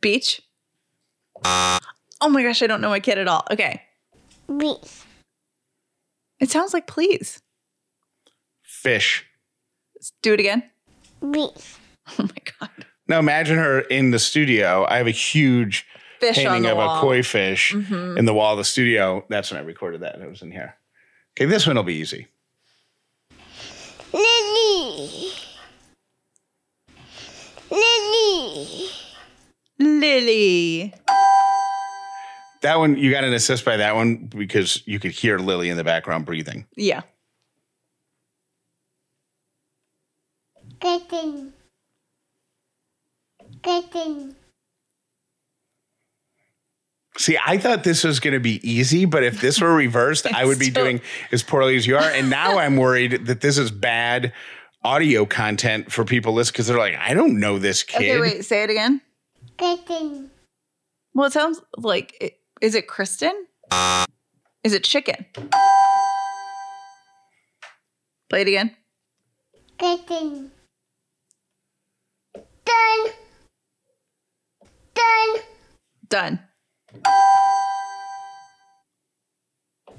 Beach? 0.00 0.42
Oh 1.44 2.28
my 2.28 2.42
gosh, 2.42 2.62
I 2.62 2.66
don't 2.66 2.80
know 2.80 2.90
my 2.90 3.00
kid 3.00 3.18
at 3.18 3.28
all. 3.28 3.44
Okay. 3.50 3.82
Beef. 4.58 5.06
It 6.38 6.50
sounds 6.50 6.72
like 6.74 6.86
please. 6.86 7.40
Fish. 8.62 9.24
Let's 9.96 10.12
do 10.22 10.34
it 10.34 10.40
again. 10.40 10.62
Beef. 11.20 11.78
Oh 12.18 12.22
my 12.24 12.42
god. 12.58 12.86
Now 13.06 13.18
imagine 13.20 13.56
her 13.58 13.80
in 13.80 14.10
the 14.10 14.18
studio. 14.18 14.84
I 14.88 14.96
have 14.96 15.06
a 15.06 15.12
huge 15.12 15.86
Fish 16.18 16.38
on 16.38 16.44
painting 16.44 16.62
the 16.62 16.70
of 16.72 16.76
wall. 16.78 16.98
a 16.98 17.00
koi 17.00 17.22
fish 17.22 17.72
Mhm. 17.72 18.18
in 18.18 18.24
the 18.24 18.34
wall 18.34 18.52
of 18.54 18.58
the 18.58 18.64
studio. 18.64 19.24
That's 19.28 19.50
when 19.52 19.60
I 19.60 19.64
recorded 19.64 20.00
that. 20.00 20.16
It 20.20 20.28
was 20.28 20.42
in 20.42 20.50
here. 20.50 20.74
Okay, 21.38 21.46
this 21.48 21.66
one 21.68 21.76
will 21.76 21.84
be 21.84 21.94
easy. 21.94 22.26
Lily. 24.12 25.32
Lily. 27.70 28.88
Lily. 29.78 30.94
That 32.62 32.78
one, 32.78 32.96
you 32.96 33.10
got 33.10 33.24
an 33.24 33.32
assist 33.32 33.64
by 33.64 33.78
that 33.78 33.94
one 33.94 34.26
because 34.26 34.82
you 34.86 34.98
could 34.98 35.12
hear 35.12 35.38
Lily 35.38 35.70
in 35.70 35.76
the 35.76 35.84
background 35.84 36.26
breathing. 36.26 36.66
Yeah. 36.76 37.02
Kitten. 40.80 41.52
Kitten. 43.62 44.36
See, 47.16 47.36
I 47.44 47.58
thought 47.58 47.84
this 47.84 48.04
was 48.04 48.20
going 48.20 48.32
to 48.34 48.40
be 48.40 48.60
easy, 48.68 49.04
but 49.04 49.22
if 49.22 49.40
this 49.40 49.60
were 49.60 49.74
reversed, 49.74 50.26
I 50.32 50.44
would 50.44 50.58
be 50.58 50.66
Still- 50.70 50.84
doing 50.84 51.00
as 51.32 51.42
poorly 51.42 51.76
as 51.76 51.86
you 51.86 51.96
are. 51.96 52.10
And 52.10 52.30
now 52.30 52.58
I'm 52.58 52.76
worried 52.76 53.26
that 53.26 53.40
this 53.40 53.58
is 53.58 53.70
bad 53.70 54.32
audio 54.82 55.26
content 55.26 55.92
for 55.92 56.04
people 56.04 56.32
listening 56.32 56.52
because 56.54 56.66
they're 56.68 56.78
like, 56.78 56.94
I 56.96 57.12
don't 57.12 57.38
know 57.38 57.58
this 57.58 57.82
kid. 57.82 57.96
Okay, 58.10 58.20
wait, 58.20 58.44
say 58.44 58.62
it 58.62 58.70
again. 58.70 59.02
Kitten. 59.58 60.30
Well, 61.12 61.26
it 61.26 61.32
sounds 61.34 61.60
like 61.76 62.16
it, 62.20 62.39
is 62.60 62.74
it 62.74 62.86
Kristen? 62.86 63.46
Is 64.62 64.72
it 64.74 64.84
chicken? 64.84 65.24
Play 68.28 68.42
it 68.42 68.48
again. 68.48 68.76
Kitten. 69.78 70.50
Done. 72.64 73.12
Done. 74.94 75.40
Done. 76.08 76.40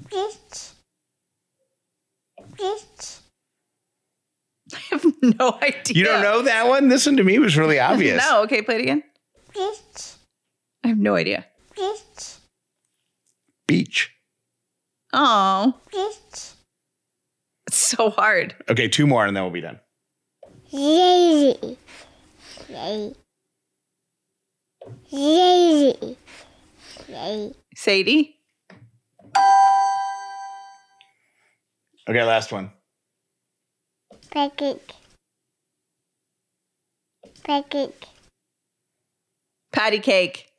Fish. 0.08 0.70
Fish. 2.56 3.18
I 4.74 4.78
have 4.90 5.04
no 5.22 5.58
idea. 5.60 5.82
You 5.94 6.04
don't 6.04 6.22
know 6.22 6.42
that 6.42 6.68
one? 6.68 6.88
This 6.88 7.06
one 7.06 7.16
to 7.16 7.24
me 7.24 7.38
was 7.38 7.56
really 7.58 7.80
obvious. 7.80 8.22
no. 8.30 8.42
Okay, 8.44 8.62
play 8.62 8.76
it 8.76 8.82
again. 8.82 9.02
Fish. 9.52 10.12
I 10.84 10.88
have 10.88 10.98
no 10.98 11.16
idea. 11.16 11.46
Fish. 11.74 12.31
Beach. 13.72 14.14
Oh, 15.14 15.72
Fish. 15.90 16.52
it's 17.66 17.76
so 17.78 18.10
hard. 18.10 18.54
Okay, 18.68 18.86
two 18.86 19.06
more 19.06 19.24
and 19.24 19.34
then 19.34 19.44
we'll 19.44 19.50
be 19.50 19.62
done. 19.62 19.80
Lazy. 20.70 21.78
Lazy. 22.68 23.16
Lazy. 25.10 26.16
Lazy. 27.08 27.54
Sadie. 27.74 28.36
Okay, 32.06 32.24
last 32.24 32.52
one. 32.52 32.70
Pancake. 34.30 34.92
Pancake. 37.42 38.04
Patty 39.72 39.98
cake. 39.98 40.51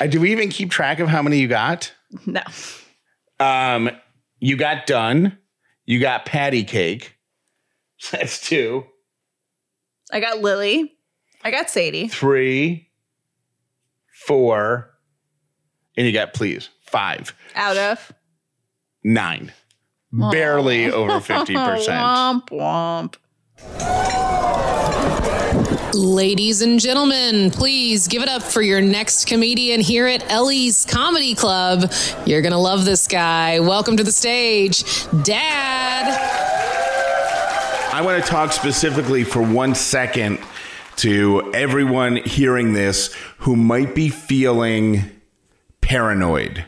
Uh, 0.00 0.06
do 0.06 0.20
we 0.20 0.32
even 0.32 0.48
keep 0.48 0.70
track 0.70 1.00
of 1.00 1.08
how 1.08 1.22
many 1.22 1.38
you 1.38 1.48
got? 1.48 1.92
No. 2.26 2.42
Um, 3.40 3.90
you 4.38 4.56
got 4.56 4.86
done. 4.86 5.38
You 5.84 6.00
got 6.00 6.24
patty 6.24 6.64
cake. 6.64 7.16
That's 8.12 8.40
two. 8.40 8.86
I 10.12 10.20
got 10.20 10.40
Lily. 10.40 10.94
I 11.44 11.50
got 11.50 11.70
Sadie. 11.70 12.08
Three, 12.08 12.90
four, 14.26 14.90
and 15.96 16.06
you 16.06 16.12
got 16.12 16.34
please 16.34 16.68
five, 16.82 17.34
Out 17.54 17.76
of 17.76 18.12
nine. 19.04 19.52
Barely 20.10 20.90
over 20.90 21.20
50%. 21.20 21.46
womp 22.48 22.48
womp. 22.48 24.27
Ladies 25.94 26.60
and 26.60 26.78
gentlemen, 26.78 27.50
please 27.50 28.08
give 28.08 28.22
it 28.22 28.28
up 28.28 28.42
for 28.42 28.60
your 28.60 28.82
next 28.82 29.26
comedian 29.26 29.80
here 29.80 30.06
at 30.06 30.30
Ellie's 30.30 30.84
Comedy 30.84 31.34
Club. 31.34 31.90
You're 32.26 32.42
going 32.42 32.52
to 32.52 32.58
love 32.58 32.84
this 32.84 33.06
guy. 33.06 33.60
Welcome 33.60 33.96
to 33.96 34.04
the 34.04 34.12
stage, 34.12 34.84
Dad. 35.22 36.06
I 37.94 38.02
want 38.02 38.22
to 38.22 38.30
talk 38.30 38.52
specifically 38.52 39.24
for 39.24 39.40
one 39.40 39.74
second 39.74 40.40
to 40.96 41.50
everyone 41.54 42.16
hearing 42.16 42.74
this 42.74 43.14
who 43.38 43.56
might 43.56 43.94
be 43.94 44.10
feeling 44.10 45.04
paranoid. 45.80 46.66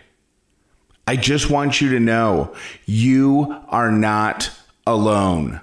I 1.06 1.16
just 1.16 1.50
want 1.50 1.82
you 1.82 1.90
to 1.90 2.00
know 2.00 2.54
you 2.86 3.54
are 3.68 3.92
not 3.92 4.50
alone. 4.86 5.60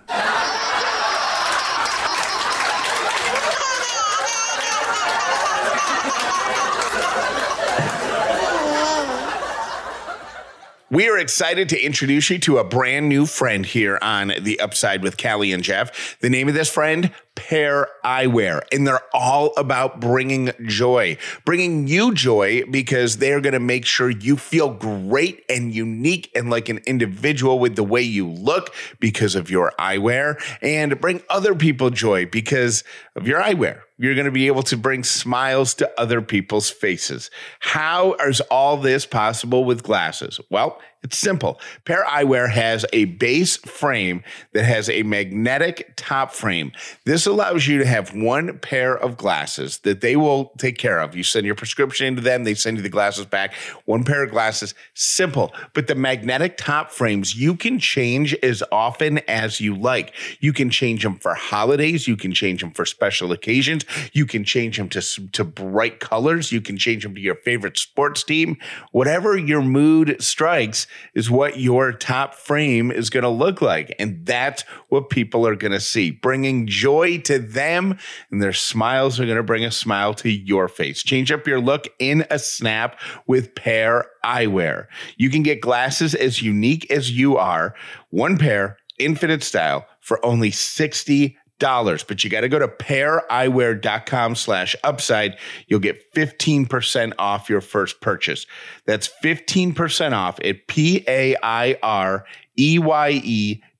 We 10.89 11.09
are 11.09 11.17
excited 11.17 11.67
to 11.69 11.81
introduce 11.81 12.29
you 12.29 12.39
to 12.39 12.59
a 12.59 12.63
brand 12.63 13.09
new 13.09 13.25
friend 13.25 13.65
here 13.65 13.99
on 14.01 14.31
The 14.39 14.57
Upside 14.61 15.03
with 15.03 15.21
Callie 15.21 15.51
and 15.51 15.61
Jeff. 15.61 16.17
The 16.21 16.29
name 16.29 16.47
of 16.47 16.53
this 16.53 16.69
friend, 16.69 17.11
Pair 17.35 17.89
Eyewear. 18.05 18.61
And 18.71 18.87
they're 18.87 19.03
all 19.13 19.51
about 19.57 19.99
bringing 19.99 20.53
joy, 20.65 21.17
bringing 21.43 21.87
you 21.87 22.13
joy 22.13 22.63
because 22.71 23.17
they're 23.17 23.41
going 23.41 23.51
to 23.51 23.59
make 23.59 23.85
sure 23.85 24.09
you 24.09 24.37
feel 24.37 24.69
great 24.69 25.43
and 25.49 25.75
unique 25.75 26.31
and 26.33 26.49
like 26.49 26.69
an 26.69 26.77
individual 26.85 27.59
with 27.59 27.75
the 27.75 27.83
way 27.83 28.01
you 28.01 28.25
look 28.25 28.73
because 29.01 29.35
of 29.35 29.49
your 29.49 29.73
eyewear 29.77 30.41
and 30.61 31.01
bring 31.01 31.21
other 31.29 31.53
people 31.53 31.89
joy 31.89 32.25
because 32.25 32.85
of 33.13 33.27
your 33.27 33.41
eyewear. 33.41 33.81
You're 33.97 34.15
going 34.15 34.25
to 34.25 34.31
be 34.31 34.47
able 34.47 34.63
to 34.63 34.77
bring 34.77 35.03
smiles 35.03 35.73
to 35.75 35.91
other 35.99 36.21
people's 36.21 36.69
faces. 36.69 37.31
How 37.59 38.13
is 38.13 38.41
all 38.41 38.77
this 38.77 39.05
possible 39.05 39.65
with 39.65 39.83
glasses? 39.83 40.39
Well, 40.51 40.79
it's 41.07 41.19
simple. 41.19 41.57
Pair 41.85 42.03
Eyewear 42.03 42.49
has 42.49 42.85
a 42.91 43.05
base 43.05 43.55
frame 43.55 44.25
that 44.51 44.65
has 44.65 44.89
a 44.89 45.03
magnetic 45.03 45.93
top 45.95 46.33
frame. 46.33 46.73
This 47.05 47.25
allows 47.25 47.65
you 47.65 47.77
to 47.77 47.85
have 47.85 48.13
one 48.13 48.59
pair 48.59 48.97
of 48.97 49.15
glasses 49.15 49.77
that 49.79 50.01
they 50.01 50.17
will 50.17 50.51
take 50.57 50.77
care 50.77 50.99
of. 50.99 51.15
You 51.15 51.23
send 51.23 51.45
your 51.45 51.55
prescription 51.55 52.07
into 52.07 52.21
them, 52.21 52.43
they 52.43 52.55
send 52.55 52.75
you 52.75 52.83
the 52.83 52.89
glasses 52.89 53.25
back. 53.25 53.53
One 53.85 54.03
pair 54.03 54.21
of 54.21 54.31
glasses, 54.31 54.73
simple. 54.95 55.53
But 55.71 55.87
the 55.87 55.95
magnetic 55.95 56.57
top 56.57 56.91
frames, 56.91 57.37
you 57.37 57.55
can 57.55 57.79
change 57.79 58.33
as 58.43 58.61
often 58.69 59.19
as 59.29 59.61
you 59.61 59.77
like. 59.77 60.13
You 60.41 60.51
can 60.51 60.69
change 60.69 61.03
them 61.03 61.19
for 61.19 61.35
holidays, 61.35 62.05
you 62.05 62.17
can 62.17 62.33
change 62.33 62.59
them 62.59 62.71
for 62.71 62.85
special 62.85 63.31
occasions, 63.31 63.85
you 64.11 64.25
can 64.25 64.43
change 64.43 64.75
them 64.75 64.89
to, 64.89 65.01
to 65.29 65.45
bright 65.45 66.01
colors, 66.01 66.51
you 66.51 66.59
can 66.59 66.77
change 66.77 67.03
them 67.03 67.15
to 67.15 67.21
your 67.21 67.35
favorite 67.35 67.77
sports 67.77 68.25
team. 68.25 68.57
Whatever 68.91 69.37
your 69.37 69.61
mood 69.61 70.17
strikes, 70.21 70.85
is 71.13 71.29
what 71.29 71.59
your 71.59 71.91
top 71.91 72.35
frame 72.35 72.91
is 72.91 73.09
going 73.09 73.23
to 73.23 73.29
look 73.29 73.61
like. 73.61 73.95
And 73.99 74.25
that's 74.25 74.63
what 74.89 75.09
people 75.09 75.47
are 75.47 75.55
going 75.55 75.71
to 75.71 75.79
see, 75.79 76.11
bringing 76.11 76.67
joy 76.67 77.19
to 77.19 77.39
them, 77.39 77.97
and 78.31 78.41
their 78.41 78.53
smiles 78.53 79.19
are 79.19 79.25
going 79.25 79.37
to 79.37 79.43
bring 79.43 79.65
a 79.65 79.71
smile 79.71 80.13
to 80.15 80.29
your 80.29 80.67
face. 80.67 81.03
Change 81.03 81.31
up 81.31 81.47
your 81.47 81.59
look 81.59 81.87
in 81.99 82.25
a 82.29 82.39
snap 82.39 82.99
with 83.25 83.55
Pair 83.55 84.05
Eyewear. 84.23 84.87
You 85.17 85.29
can 85.29 85.43
get 85.43 85.61
glasses 85.61 86.15
as 86.15 86.41
unique 86.41 86.89
as 86.91 87.11
you 87.11 87.37
are, 87.37 87.75
one 88.09 88.37
pair, 88.37 88.77
infinite 88.99 89.43
style, 89.43 89.85
for 89.99 90.23
only 90.25 90.51
60 90.51 91.37
dollars 91.59 92.03
but 92.03 92.23
you 92.23 92.29
got 92.29 92.41
to 92.41 92.49
go 92.49 92.59
to 92.59 92.67
paireyewear.com 92.67 94.35
slash 94.35 94.75
upside 94.83 95.37
you'll 95.67 95.79
get 95.79 96.13
15% 96.13 97.13
off 97.17 97.49
your 97.49 97.61
first 97.61 97.99
purchase 98.01 98.45
that's 98.85 99.09
15% 99.23 100.13
off 100.13 100.39
at 100.43 100.67
p-a-i-r-e-y-e 100.67 101.33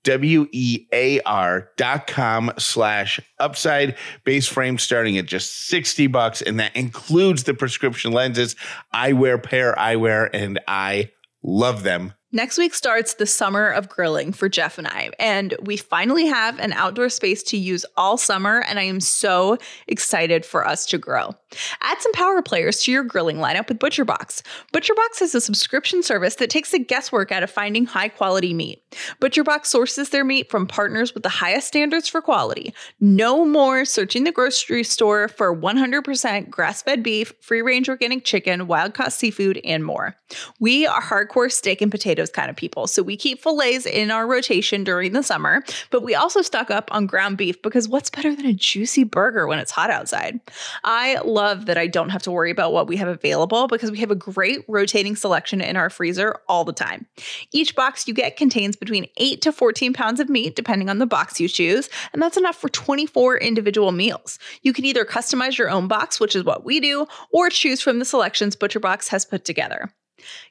W-E-A-R 0.08 1.70
dot 1.76 2.08
com 2.08 2.52
slash 2.58 3.20
upside 3.40 3.98
base 4.24 4.48
frame 4.48 4.78
starting 4.78 5.18
at 5.18 5.26
just 5.26 5.68
60 5.68 6.08
bucks. 6.08 6.42
And 6.42 6.62
that 6.62 6.74
includes 6.78 7.44
the 7.44 7.54
prescription 7.54 8.14
lenses. 8.14 8.56
I 8.94 9.12
wear 9.12 9.38
pair 9.38 9.74
eyewear 9.74 10.30
and 10.32 10.62
I 10.66 11.12
love 11.44 11.84
them. 11.84 12.14
Next 12.34 12.58
week 12.58 12.74
starts 12.74 13.14
the 13.14 13.26
summer 13.26 13.70
of 13.70 13.88
grilling 13.88 14.34
for 14.34 14.50
Jeff 14.50 14.78
and 14.78 14.86
I, 14.86 15.12
and 15.18 15.56
we 15.62 15.78
finally 15.78 16.26
have 16.26 16.60
an 16.60 16.74
outdoor 16.74 17.08
space 17.08 17.42
to 17.44 17.58
use 17.58 17.86
all 17.96 18.18
summer, 18.18 18.66
and 18.68 18.78
I 18.78 18.84
am 18.84 19.00
so 19.00 19.58
excited 19.88 20.46
for 20.46 20.68
us 20.68 20.86
to 20.88 20.98
grow. 20.98 21.34
Add 21.82 22.02
some 22.02 22.12
power 22.12 22.42
players 22.42 22.84
to 22.84 22.92
your 22.92 23.06
grilling 23.06 23.38
lineup 23.38 23.70
with 23.70 23.80
ButcherBox. 23.80 24.42
ButcherBox 24.74 25.22
is 25.22 25.36
a 25.36 25.40
subscription 25.40 26.04
service 26.04 26.36
that 26.36 26.50
takes 26.50 26.72
the 26.72 26.80
guesswork 26.80 27.32
out 27.32 27.44
of 27.44 27.50
finding 27.50 27.86
high 27.86 28.10
quality 28.10 28.54
meat. 28.54 28.84
ButcherBox 29.22 29.68
sources 29.68 30.10
their 30.10 30.26
meat 30.26 30.52
from 30.52 30.68
partners 30.68 31.14
with 31.14 31.24
the 31.24 31.30
highest 31.30 31.70
standards 31.70 32.10
for 32.10 32.22
quality. 32.22 32.74
No 33.00 33.46
more 33.46 33.86
searching 33.86 34.26
the 34.26 34.34
grocery 34.34 34.84
store 34.84 35.30
for 35.30 35.56
100% 35.56 36.50
grass 36.50 36.82
fed 36.82 37.04
beef, 37.04 37.32
free 37.40 37.62
range 37.62 37.88
organic 37.88 38.26
chicken, 38.26 38.68
wild 38.68 38.94
caught 38.94 39.14
seafood, 39.14 39.62
and 39.64 39.86
more. 39.86 40.18
We 40.60 40.86
are 40.86 41.02
hardcore 41.02 41.50
steak 41.50 41.82
and 41.82 41.90
potatoes 42.18 42.32
kind 42.32 42.50
of 42.50 42.56
people, 42.56 42.88
so 42.88 43.04
we 43.04 43.16
keep 43.16 43.40
fillets 43.42 43.86
in 43.86 44.10
our 44.10 44.26
rotation 44.26 44.84
during 44.84 45.14
the 45.14 45.22
summer, 45.22 45.64
but 45.92 46.02
we 46.02 46.16
also 46.16 46.42
stock 46.42 46.72
up 46.72 46.90
on 46.92 47.06
ground 47.06 47.38
beef 47.38 47.62
because 47.62 47.88
what's 47.88 48.10
better 48.10 48.36
than 48.36 48.46
a 48.46 48.54
juicy 48.54 49.04
burger 49.04 49.46
when 49.46 49.60
it's 49.60 49.72
hot 49.72 49.92
outside? 49.92 50.40
I 50.84 51.20
love 51.24 51.68
that 51.68 51.78
I 51.78 51.86
don't 51.88 52.10
have 52.10 52.24
to 52.24 52.32
worry 52.32 52.50
about 52.50 52.74
what 52.74 52.88
we 52.88 52.98
have 52.98 53.08
available 53.08 53.68
because 53.68 53.92
we 53.92 54.00
have 54.00 54.12
a 54.12 54.16
great 54.16 54.66
rotating 54.68 55.16
selection 55.16 55.62
in 55.62 55.76
our 55.78 55.90
freezer 55.90 56.40
all 56.48 56.66
the 56.66 56.74
time. 56.74 57.06
Each 57.52 57.76
box 57.76 58.08
you 58.08 58.14
get 58.14 58.38
contains 58.38 58.76
between 58.76 59.08
8 59.18 59.42
to 59.44 59.52
14 59.52 59.94
pounds 59.94 60.20
of 60.20 60.30
meat, 60.30 60.56
depending 60.56 60.90
on 60.90 60.98
the 60.98 61.06
box 61.06 61.40
you 61.40 61.48
choose, 61.48 61.90
and 62.14 62.22
that's 62.22 62.38
enough 62.38 62.56
for 62.56 62.70
24 62.70 63.38
individual 63.38 63.92
meals. 63.92 64.40
You 64.64 64.74
can 64.74 64.86
either 64.86 65.06
customize 65.06 65.58
your 65.58 65.70
own 65.70 65.88
box, 65.88 66.20
which 66.20 66.36
is 66.36 66.44
what 66.44 66.66
we 66.66 66.80
do, 66.80 67.06
or 67.32 67.50
choose 67.50 67.82
from 67.82 68.00
the 68.00 68.06
selections 68.06 68.56
ButcherBox 68.56 69.10
has 69.10 69.26
put 69.26 69.46
together. 69.46 69.92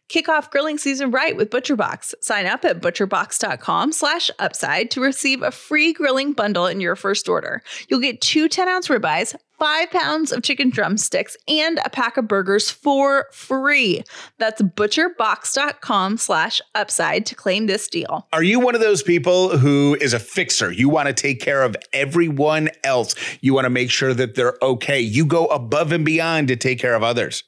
Kick 0.08 0.28
off 0.28 0.52
grilling 0.52 0.78
season 0.78 1.10
right 1.10 1.36
with 1.36 1.50
ButcherBox. 1.50 2.14
Sign 2.20 2.46
up 2.46 2.64
at 2.64 2.80
butcherbox.com 2.80 3.90
slash 3.90 4.30
upside 4.38 4.90
to 4.92 5.00
receive 5.00 5.42
a 5.42 5.50
free 5.50 5.92
grilling 5.92 6.32
bundle 6.32 6.66
in 6.66 6.80
your 6.80 6.94
first 6.94 7.28
order. 7.28 7.60
You'll 7.88 8.00
get 8.00 8.20
two 8.20 8.48
10-ounce 8.48 8.86
ribeyes, 8.86 9.34
five 9.58 9.90
pounds 9.90 10.30
of 10.30 10.44
chicken 10.44 10.70
drumsticks, 10.70 11.36
and 11.48 11.80
a 11.84 11.90
pack 11.90 12.16
of 12.16 12.28
burgers 12.28 12.70
for 12.70 13.26
free. 13.32 14.04
That's 14.38 14.62
butcherbox.com 14.62 16.18
slash 16.18 16.60
upside 16.76 17.26
to 17.26 17.34
claim 17.34 17.66
this 17.66 17.88
deal. 17.88 18.28
Are 18.32 18.44
you 18.44 18.60
one 18.60 18.76
of 18.76 18.80
those 18.80 19.02
people 19.02 19.58
who 19.58 19.96
is 20.00 20.12
a 20.12 20.20
fixer? 20.20 20.70
You 20.70 20.88
want 20.88 21.08
to 21.08 21.14
take 21.14 21.40
care 21.40 21.62
of 21.62 21.74
everyone 21.92 22.68
else. 22.84 23.16
You 23.40 23.54
want 23.54 23.64
to 23.64 23.70
make 23.70 23.90
sure 23.90 24.14
that 24.14 24.36
they're 24.36 24.56
okay. 24.62 25.00
You 25.00 25.26
go 25.26 25.46
above 25.46 25.90
and 25.90 26.04
beyond 26.04 26.46
to 26.48 26.56
take 26.56 26.78
care 26.78 26.94
of 26.94 27.02
others 27.02 27.42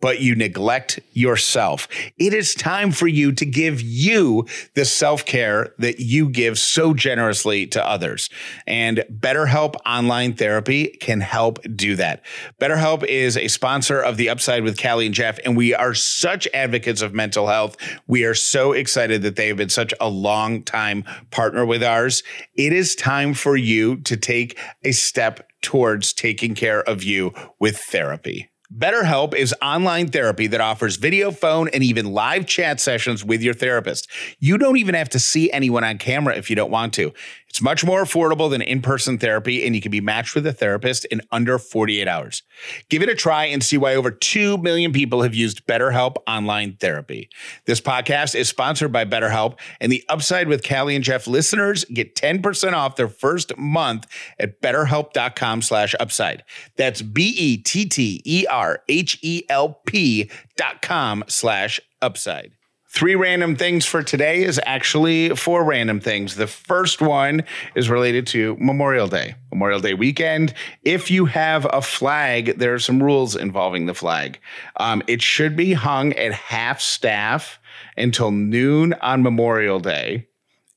but 0.00 0.20
you 0.20 0.34
neglect 0.34 1.00
yourself. 1.12 1.88
It 2.18 2.32
is 2.32 2.54
time 2.54 2.92
for 2.92 3.08
you 3.08 3.32
to 3.32 3.44
give 3.44 3.80
you 3.80 4.46
the 4.74 4.84
self 4.84 5.24
care 5.24 5.74
that 5.78 6.00
you 6.00 6.28
give 6.28 6.58
so 6.58 6.94
generously 6.94 7.66
to 7.68 7.84
others. 7.84 8.30
And 8.66 9.04
BetterHelp 9.10 9.74
Online 9.84 10.34
Therapy 10.34 10.88
can 11.00 11.20
help 11.20 11.58
do 11.74 11.96
that. 11.96 12.24
BetterHelp 12.60 13.04
is 13.04 13.36
a 13.36 13.48
sponsor 13.48 14.00
of 14.00 14.16
the 14.16 14.28
Upside 14.28 14.62
with 14.62 14.80
Callie 14.80 15.06
and 15.06 15.14
Jeff, 15.14 15.38
and 15.44 15.56
we 15.56 15.74
are 15.74 15.94
such 15.94 16.46
advocates 16.54 17.02
of 17.02 17.14
mental 17.14 17.48
health. 17.48 17.76
We 18.06 18.24
are 18.24 18.34
so 18.34 18.72
excited 18.72 19.22
that 19.22 19.36
they 19.36 19.48
have 19.48 19.56
been 19.56 19.68
such 19.68 19.94
a 20.00 20.08
long 20.08 20.62
time 20.62 21.04
partner 21.30 21.64
with 21.64 21.82
ours. 21.82 22.22
It 22.54 22.72
is 22.72 22.94
time 22.94 23.34
for 23.34 23.56
you 23.56 23.96
to 24.02 24.16
take 24.16 24.58
a 24.84 24.92
step 24.92 25.48
towards 25.62 26.12
taking 26.12 26.54
care 26.54 26.82
of 26.82 27.02
you 27.02 27.32
with 27.58 27.78
therapy. 27.78 28.48
BetterHelp 28.76 29.34
is 29.34 29.54
online 29.62 30.08
therapy 30.08 30.46
that 30.48 30.60
offers 30.60 30.96
video, 30.96 31.30
phone, 31.30 31.68
and 31.68 31.82
even 31.82 32.12
live 32.12 32.44
chat 32.44 32.80
sessions 32.80 33.24
with 33.24 33.40
your 33.40 33.54
therapist. 33.54 34.10
You 34.40 34.58
don't 34.58 34.76
even 34.76 34.94
have 34.94 35.08
to 35.10 35.18
see 35.18 35.50
anyone 35.50 35.84
on 35.84 35.96
camera 35.96 36.36
if 36.36 36.50
you 36.50 36.56
don't 36.56 36.70
want 36.70 36.92
to. 36.94 37.14
It's 37.48 37.62
much 37.62 37.84
more 37.84 38.02
affordable 38.02 38.50
than 38.50 38.62
in 38.62 38.82
person 38.82 39.18
therapy, 39.18 39.66
and 39.66 39.74
you 39.74 39.80
can 39.80 39.90
be 39.90 40.00
matched 40.00 40.34
with 40.34 40.46
a 40.46 40.52
therapist 40.52 41.04
in 41.06 41.22
under 41.32 41.58
48 41.58 42.06
hours. 42.06 42.42
Give 42.88 43.02
it 43.02 43.08
a 43.08 43.14
try 43.14 43.46
and 43.46 43.64
see 43.64 43.78
why 43.78 43.94
over 43.94 44.10
2 44.10 44.58
million 44.58 44.92
people 44.92 45.22
have 45.22 45.34
used 45.34 45.66
BetterHelp 45.66 46.16
online 46.26 46.76
therapy. 46.76 47.30
This 47.64 47.80
podcast 47.80 48.34
is 48.34 48.48
sponsored 48.48 48.92
by 48.92 49.04
BetterHelp, 49.04 49.58
and 49.80 49.90
the 49.90 50.04
Upside 50.08 50.48
with 50.48 50.66
Callie 50.66 50.94
and 50.94 51.04
Jeff 51.04 51.26
listeners 51.26 51.84
get 51.86 52.14
10% 52.14 52.72
off 52.72 52.96
their 52.96 53.08
first 53.08 53.56
month 53.56 54.06
at 54.38 54.60
betterhelp.com 54.60 55.62
slash 55.62 55.94
upside. 55.98 56.44
That's 56.76 57.02
B 57.02 57.34
E 57.36 57.56
T 57.56 57.86
T 57.86 58.20
E 58.24 58.46
R 58.50 58.82
H 58.88 59.18
E 59.22 59.42
L 59.48 59.80
P 59.86 60.30
dot 60.56 60.82
com 60.82 61.24
slash 61.28 61.80
upside. 62.02 62.52
Three 62.90 63.14
random 63.14 63.54
things 63.54 63.84
for 63.84 64.02
today 64.02 64.42
is 64.42 64.58
actually 64.64 65.28
four 65.36 65.62
random 65.62 66.00
things. 66.00 66.36
The 66.36 66.46
first 66.46 67.02
one 67.02 67.44
is 67.74 67.90
related 67.90 68.26
to 68.28 68.56
Memorial 68.58 69.06
Day, 69.06 69.34
Memorial 69.52 69.78
Day 69.78 69.92
weekend. 69.92 70.54
If 70.84 71.10
you 71.10 71.26
have 71.26 71.66
a 71.70 71.82
flag, 71.82 72.58
there 72.58 72.72
are 72.72 72.78
some 72.78 73.02
rules 73.02 73.36
involving 73.36 73.86
the 73.86 73.94
flag. 73.94 74.40
Um, 74.78 75.02
it 75.06 75.20
should 75.20 75.54
be 75.54 75.74
hung 75.74 76.14
at 76.14 76.32
half 76.32 76.80
staff 76.80 77.58
until 77.96 78.30
noon 78.30 78.94
on 78.94 79.22
Memorial 79.22 79.80
Day 79.80 80.26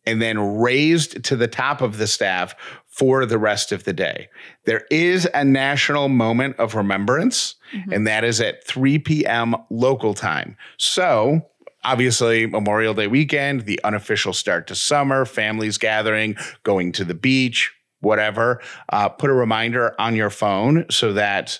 and 0.05 0.21
then 0.21 0.59
raised 0.59 1.23
to 1.23 1.35
the 1.37 1.47
top 1.47 1.81
of 1.81 1.97
the 1.97 2.07
staff 2.07 2.55
for 2.87 3.25
the 3.25 3.37
rest 3.37 3.71
of 3.71 3.85
the 3.85 3.93
day. 3.93 4.27
There 4.65 4.85
is 4.91 5.29
a 5.33 5.45
national 5.45 6.09
moment 6.09 6.57
of 6.57 6.75
remembrance, 6.75 7.55
and 7.91 8.05
that 8.05 8.23
is 8.25 8.41
at 8.41 8.67
3 8.67 8.99
p.m. 8.99 9.55
local 9.69 10.13
time. 10.13 10.57
So, 10.77 11.47
obviously, 11.83 12.45
Memorial 12.45 12.93
Day 12.93 13.07
weekend, 13.07 13.61
the 13.61 13.79
unofficial 13.83 14.33
start 14.33 14.67
to 14.67 14.75
summer, 14.75 15.25
families 15.25 15.77
gathering, 15.77 16.35
going 16.63 16.91
to 16.93 17.05
the 17.05 17.13
beach, 17.13 17.73
whatever. 17.99 18.61
Uh, 18.89 19.09
put 19.09 19.29
a 19.29 19.33
reminder 19.33 19.95
on 19.99 20.15
your 20.15 20.29
phone 20.29 20.85
so 20.89 21.13
that 21.13 21.59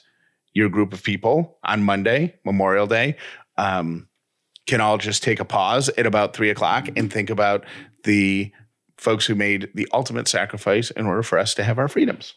your 0.53 0.69
group 0.69 0.93
of 0.93 1.03
people 1.03 1.57
on 1.63 1.83
Monday, 1.83 2.35
Memorial 2.45 2.87
Day, 2.87 3.15
um, 3.57 4.07
can 4.67 4.81
all 4.81 4.97
just 4.97 5.23
take 5.23 5.39
a 5.39 5.45
pause 5.45 5.89
at 5.89 6.05
about 6.05 6.35
three 6.35 6.49
o'clock 6.49 6.89
and 6.95 7.11
think 7.11 7.29
about 7.29 7.65
the 8.03 8.51
folks 8.97 9.25
who 9.25 9.35
made 9.35 9.69
the 9.73 9.87
ultimate 9.93 10.27
sacrifice 10.27 10.91
in 10.91 11.05
order 11.05 11.23
for 11.23 11.39
us 11.39 11.55
to 11.55 11.63
have 11.63 11.79
our 11.79 11.87
freedoms. 11.87 12.35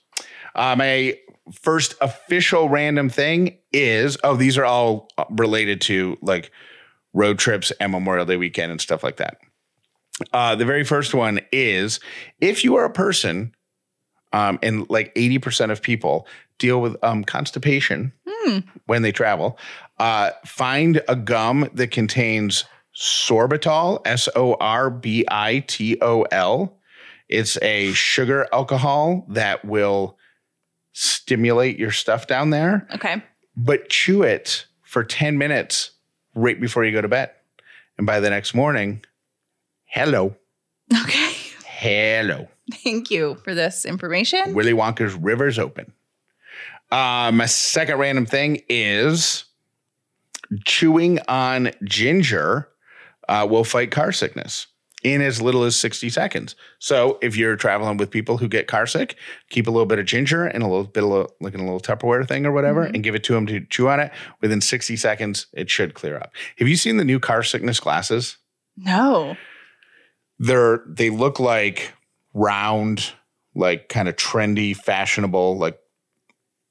Uh, 0.55 0.75
my 0.77 1.19
first 1.53 1.95
official 2.01 2.69
random 2.69 3.11
thing 3.11 3.59
is 3.73 4.17
oh, 4.25 4.35
these 4.35 4.57
are 4.57 4.65
all 4.65 5.09
related 5.31 5.81
to 5.83 6.17
like 6.23 6.51
road 7.15 7.39
trips 7.39 7.73
and 7.81 7.93
Memorial 7.93 8.27
Day 8.27 8.37
weekend 8.37 8.71
and 8.71 8.81
stuff 8.81 9.03
like 9.03 9.17
that. 9.17 9.39
Uh, 10.33 10.55
the 10.55 10.65
very 10.67 10.85
first 10.85 11.15
one 11.15 11.41
is 11.51 11.99
if 12.41 12.63
you 12.65 12.77
are 12.77 12.85
a 12.85 12.91
person, 12.91 13.55
um, 14.33 14.59
and 14.63 14.89
like 14.91 15.15
80% 15.15 15.71
of 15.71 15.81
people 15.81 16.27
deal 16.59 16.81
with 16.81 16.97
um, 17.03 17.25
constipation 17.25 18.13
when 18.87 19.01
they 19.03 19.11
travel, 19.13 19.59
uh, 19.99 20.31
find 20.45 21.01
a 21.09 21.17
gum 21.17 21.69
that 21.73 21.91
contains 21.91 22.65
sorbitol, 22.95 24.03
S 24.05 24.29
O 24.37 24.55
R 24.61 24.91
B 24.91 25.25
I 25.31 25.61
T 25.67 25.97
O 26.03 26.23
L. 26.31 26.77
It's 27.29 27.57
a 27.63 27.93
sugar 27.93 28.47
alcohol 28.53 29.25
that 29.31 29.65
will 29.65 30.19
stimulate 30.93 31.79
your 31.79 31.91
stuff 31.91 32.27
down 32.27 32.51
there, 32.51 32.87
Okay. 32.95 33.23
but 33.57 33.89
chew 33.89 34.23
it 34.23 34.67
for 34.83 35.03
10 35.03 35.39
minutes 35.39 35.93
right 36.35 36.61
before 36.61 36.85
you 36.85 36.93
go 36.93 37.01
to 37.01 37.09
bed. 37.09 37.31
And 37.99 38.07
by 38.07 38.21
the 38.21 38.31
next 38.31 38.55
morning, 38.55 39.05
hello, 39.85 40.37
Okay. 41.03 41.33
hello. 41.67 42.49
Thank 42.83 43.11
you 43.11 43.37
for 43.45 43.55
this 43.55 43.85
information. 43.85 44.55
Willy 44.55 44.73
Wonka's 44.73 45.15
River's 45.15 45.59
Open. 45.59 45.93
Uh, 46.91 47.31
my 47.33 47.47
second 47.47 47.99
random 47.99 48.27
thing 48.27 48.63
is 48.69 49.45
chewing 50.65 51.19
on 51.29 51.71
ginger 51.85 52.69
uh, 53.29 53.47
will 53.49 53.65
fight 53.65 53.91
car 53.91 54.13
sickness 54.13 54.67
in 55.05 55.21
as 55.21 55.41
little 55.41 55.63
as 55.65 55.77
60 55.77 56.09
seconds. 56.09 56.57
So 56.79 57.19
if 57.23 57.37
you're 57.37 57.57
traveling 57.57 57.99
with 57.99 58.11
people 58.11 58.39
who 58.39 58.49
get 58.49 58.67
car 58.67 58.87
sick, 58.87 59.17
keep 59.51 59.69
a 59.69 59.71
little 59.71 59.87
bit 59.87 59.99
of 59.99 60.07
ginger 60.07 60.47
and 60.47 60.63
a 60.63 60.67
little 60.67 60.85
bit 60.85 61.05
of 61.05 61.31
like 61.41 61.55
in 61.55 61.61
a 61.61 61.65
little 61.65 61.79
Tupperware 61.79 62.27
thing 62.27 62.47
or 62.47 62.53
whatever 62.53 62.85
mm-hmm. 62.85 62.95
and 62.95 63.05
give 63.05 63.15
it 63.15 63.23
to 63.25 63.35
them 63.35 63.47
to 63.47 63.61
chew 63.67 63.89
on 63.89 64.01
it. 64.01 64.11
Within 64.41 64.61
60 64.63 64.97
seconds, 64.97 65.47
it 65.53 65.71
should 65.71 65.95
clear 65.95 66.17
up. 66.17 66.33
Have 66.59 66.67
you 66.67 66.77
seen 66.77 66.97
the 66.97 67.05
new 67.05 67.21
car 67.21 67.43
sickness 67.43 67.79
glasses? 67.79 68.39
No. 68.77 69.37
they're 70.41 70.83
they 70.89 71.11
look 71.11 71.39
like 71.39 71.93
round, 72.33 73.13
like 73.55 73.89
kind 73.89 74.09
of 74.09 74.17
trendy, 74.17 74.75
fashionable, 74.77 75.59
like 75.59 75.79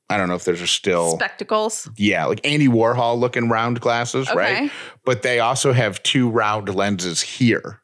I 0.10 0.18
don't 0.18 0.28
know 0.28 0.36
if 0.36 0.44
those 0.44 0.62
are 0.62 0.68
still 0.68 1.12
Spectacles. 1.12 1.90
yeah, 1.98 2.26
like 2.26 2.42
Andy 2.44 2.68
Warhol 2.68 3.18
looking 3.18 3.48
round 3.48 3.80
glasses, 3.80 4.28
Okay. 4.28 4.38
right? 4.38 4.72
But 5.06 5.22
they 5.22 5.40
also 5.40 5.72
have 5.72 6.04
two 6.04 6.30
round 6.30 6.74
lenses 6.74 7.22
here 7.22 7.80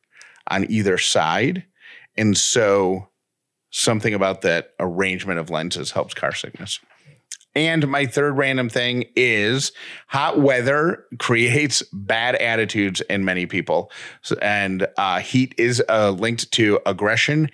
on 0.49 0.69
either 0.69 0.97
side. 0.97 1.63
And 2.17 2.37
so 2.37 3.09
something 3.71 4.13
about 4.13 4.41
that 4.41 4.73
arrangement 4.79 5.39
of 5.39 5.49
lenses 5.49 5.91
helps 5.91 6.13
car 6.13 6.33
sickness. 6.33 6.79
And 7.55 7.87
my 7.87 8.05
third 8.05 8.37
random 8.37 8.69
thing 8.69 9.05
is 9.15 9.71
hot 10.07 10.39
weather 10.39 11.05
creates 11.17 11.81
bad 11.91 12.35
attitudes 12.35 13.01
in 13.01 13.25
many 13.25 13.45
people. 13.45 13.91
And 14.41 14.87
uh, 14.97 15.19
heat 15.19 15.55
is 15.57 15.83
uh, 15.89 16.11
linked 16.11 16.51
to 16.53 16.79
aggression 16.85 17.49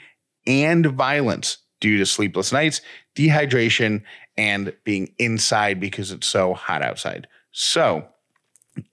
and 0.45 0.86
violence 0.86 1.60
due 1.79 1.97
to 1.97 2.05
sleepless 2.05 2.51
nights, 2.51 2.81
dehydration, 3.15 4.03
and 4.38 4.73
being 4.84 5.13
inside 5.17 5.79
because 5.79 6.12
it's 6.12 6.27
so 6.27 6.53
hot 6.53 6.81
outside. 6.81 7.27
So 7.51 8.08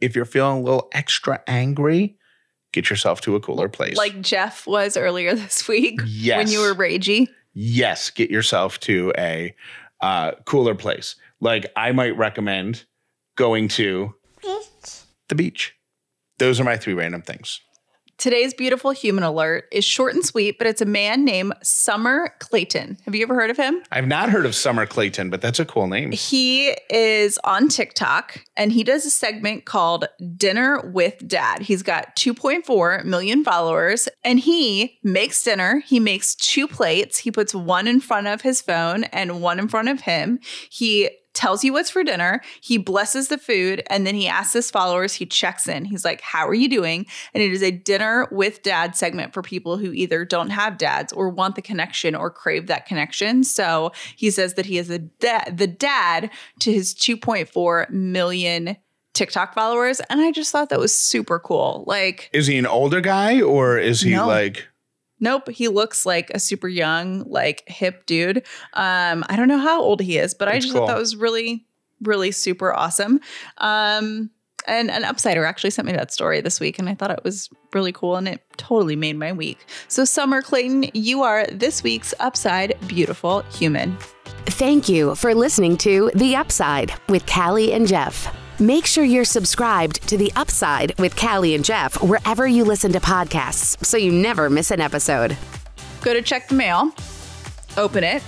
if 0.00 0.14
you're 0.14 0.24
feeling 0.24 0.58
a 0.58 0.62
little 0.62 0.88
extra 0.92 1.42
angry, 1.46 2.16
get 2.72 2.90
yourself 2.90 3.20
to 3.22 3.36
a 3.36 3.40
cooler 3.40 3.68
place. 3.68 3.96
Like 3.96 4.20
Jeff 4.20 4.66
was 4.66 4.96
earlier 4.96 5.34
this 5.36 5.68
week 5.68 6.00
yes. 6.04 6.38
when 6.38 6.48
you 6.48 6.60
were 6.60 6.74
ragey. 6.74 7.28
yes, 7.52 8.10
get 8.10 8.30
yourself 8.30 8.80
to 8.80 9.12
a 9.18 9.54
uh, 10.00 10.32
cooler 10.46 10.74
place. 10.74 11.16
Like 11.40 11.70
I 11.76 11.92
might 11.92 12.16
recommend 12.16 12.84
going 13.36 13.68
to 13.68 14.14
beach. 14.42 15.00
the 15.28 15.34
beach. 15.34 15.74
Those 16.38 16.60
are 16.60 16.64
my 16.64 16.76
three 16.76 16.94
random 16.94 17.22
things. 17.22 17.60
Today's 18.22 18.54
beautiful 18.54 18.92
human 18.92 19.24
alert 19.24 19.66
is 19.72 19.84
short 19.84 20.14
and 20.14 20.24
sweet, 20.24 20.56
but 20.56 20.68
it's 20.68 20.80
a 20.80 20.86
man 20.86 21.24
named 21.24 21.54
Summer 21.60 22.32
Clayton. 22.38 22.98
Have 23.04 23.16
you 23.16 23.24
ever 23.24 23.34
heard 23.34 23.50
of 23.50 23.56
him? 23.56 23.82
I've 23.90 24.06
not 24.06 24.30
heard 24.30 24.46
of 24.46 24.54
Summer 24.54 24.86
Clayton, 24.86 25.28
but 25.28 25.40
that's 25.40 25.58
a 25.58 25.64
cool 25.64 25.88
name. 25.88 26.12
He 26.12 26.68
is 26.88 27.36
on 27.42 27.66
TikTok 27.66 28.44
and 28.56 28.70
he 28.70 28.84
does 28.84 29.04
a 29.04 29.10
segment 29.10 29.64
called 29.64 30.06
Dinner 30.36 30.88
with 30.92 31.26
Dad. 31.26 31.62
He's 31.62 31.82
got 31.82 32.14
2.4 32.14 33.04
million 33.04 33.42
followers 33.42 34.08
and 34.22 34.38
he 34.38 35.00
makes 35.02 35.42
dinner. 35.42 35.82
He 35.84 35.98
makes 35.98 36.36
two 36.36 36.68
plates. 36.68 37.18
He 37.18 37.32
puts 37.32 37.52
one 37.52 37.88
in 37.88 37.98
front 37.98 38.28
of 38.28 38.42
his 38.42 38.62
phone 38.62 39.02
and 39.02 39.42
one 39.42 39.58
in 39.58 39.66
front 39.66 39.88
of 39.88 40.02
him. 40.02 40.38
He 40.70 41.10
tells 41.34 41.64
you 41.64 41.72
what's 41.72 41.90
for 41.90 42.04
dinner. 42.04 42.40
He 42.60 42.76
blesses 42.78 43.28
the 43.28 43.38
food 43.38 43.82
and 43.88 44.06
then 44.06 44.14
he 44.14 44.28
asks 44.28 44.52
his 44.52 44.70
followers, 44.70 45.14
he 45.14 45.26
checks 45.26 45.66
in. 45.66 45.84
He's 45.84 46.04
like, 46.04 46.20
How 46.20 46.46
are 46.46 46.54
you 46.54 46.68
doing? 46.68 47.06
And 47.34 47.42
it 47.42 47.52
is 47.52 47.62
a 47.62 47.70
dinner 47.70 48.28
with 48.30 48.62
dad 48.62 48.94
segment 48.96 49.32
for 49.32 49.42
people 49.42 49.76
who 49.78 49.92
either 49.92 50.24
don't 50.24 50.50
have 50.50 50.78
dads 50.78 51.12
or 51.12 51.28
want 51.30 51.54
the 51.56 51.62
connection 51.62 52.14
or 52.14 52.30
crave 52.30 52.66
that 52.66 52.86
connection. 52.86 53.44
So 53.44 53.92
he 54.16 54.30
says 54.30 54.54
that 54.54 54.66
he 54.66 54.78
is 54.78 54.90
a 54.90 54.98
da- 54.98 55.50
the 55.50 55.66
dad 55.66 56.30
to 56.60 56.72
his 56.72 56.94
2.4 56.94 57.88
million 57.90 58.76
TikTok 59.14 59.52
followers. 59.54 60.00
And 60.08 60.20
I 60.20 60.32
just 60.32 60.50
thought 60.52 60.70
that 60.70 60.78
was 60.78 60.94
super 60.94 61.38
cool. 61.38 61.84
Like, 61.86 62.30
Is 62.32 62.46
he 62.46 62.56
an 62.58 62.66
older 62.66 63.00
guy 63.00 63.40
or 63.42 63.78
is 63.78 64.00
he 64.00 64.12
No. 64.12 64.26
like 64.26 64.68
Nope, 65.22 65.48
he 65.50 65.68
looks 65.68 66.04
like 66.04 66.30
a 66.30 66.40
super 66.40 66.68
young, 66.68 67.22
like 67.28 67.62
hip 67.68 68.04
dude. 68.06 68.38
Um, 68.74 69.24
I 69.28 69.36
don't 69.36 69.46
know 69.48 69.58
how 69.58 69.80
old 69.80 70.00
he 70.00 70.18
is, 70.18 70.34
but 70.34 70.48
I 70.48 70.58
just 70.58 70.72
cool. 70.72 70.82
thought 70.82 70.92
that 70.92 70.98
was 70.98 71.14
really, 71.14 71.64
really 72.02 72.32
super 72.32 72.74
awesome. 72.74 73.20
Um, 73.58 74.30
and 74.66 74.90
an 74.90 75.02
upsider 75.04 75.46
actually 75.46 75.70
sent 75.70 75.86
me 75.86 75.92
that 75.92 76.12
story 76.12 76.40
this 76.40 76.58
week, 76.58 76.78
and 76.78 76.88
I 76.88 76.94
thought 76.94 77.12
it 77.12 77.22
was 77.22 77.48
really 77.72 77.92
cool, 77.92 78.16
and 78.16 78.26
it 78.26 78.40
totally 78.56 78.96
made 78.96 79.16
my 79.16 79.32
week. 79.32 79.64
So, 79.86 80.04
Summer 80.04 80.42
Clayton, 80.42 80.90
you 80.92 81.22
are 81.22 81.46
this 81.46 81.84
week's 81.84 82.14
upside 82.18 82.74
beautiful 82.88 83.42
human. 83.42 83.96
Thank 84.46 84.88
you 84.88 85.14
for 85.14 85.34
listening 85.34 85.76
to 85.78 86.10
The 86.16 86.34
Upside 86.34 86.92
with 87.08 87.26
Callie 87.26 87.72
and 87.72 87.86
Jeff. 87.86 88.41
Make 88.62 88.86
sure 88.86 89.02
you're 89.02 89.24
subscribed 89.24 90.06
to 90.08 90.16
The 90.16 90.32
Upside 90.36 90.96
with 91.00 91.16
Callie 91.16 91.56
and 91.56 91.64
Jeff 91.64 92.00
wherever 92.00 92.46
you 92.46 92.62
listen 92.64 92.92
to 92.92 93.00
podcasts 93.00 93.84
so 93.84 93.96
you 93.96 94.12
never 94.12 94.48
miss 94.48 94.70
an 94.70 94.80
episode. 94.80 95.36
Go 96.00 96.14
to 96.14 96.22
check 96.22 96.46
the 96.46 96.54
mail, 96.54 96.92
open 97.76 98.04
it, 98.04 98.22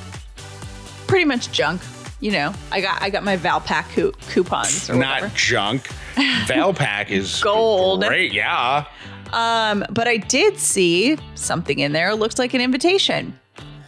pretty 1.07 1.25
much 1.25 1.53
junk. 1.53 1.81
You 2.18 2.33
know, 2.33 2.53
I 2.73 2.81
got 2.81 3.01
I 3.01 3.11
got 3.11 3.23
my 3.23 3.37
Valpak 3.37 3.88
coup- 3.94 4.12
coupons 4.31 4.90
or 4.90 4.97
not 4.97 5.23
whatever. 5.23 5.37
junk? 5.37 5.87
Valpak 6.16 7.11
is 7.11 7.40
Gold. 7.44 8.03
Great, 8.05 8.33
yeah. 8.33 8.87
Um, 9.33 9.85
but 9.90 10.09
I 10.09 10.16
did 10.16 10.59
see 10.59 11.16
something 11.37 11.79
in 11.79 11.92
there. 11.92 12.12
Looks 12.16 12.40
like 12.40 12.55
an 12.55 12.61
invitation. 12.61 13.38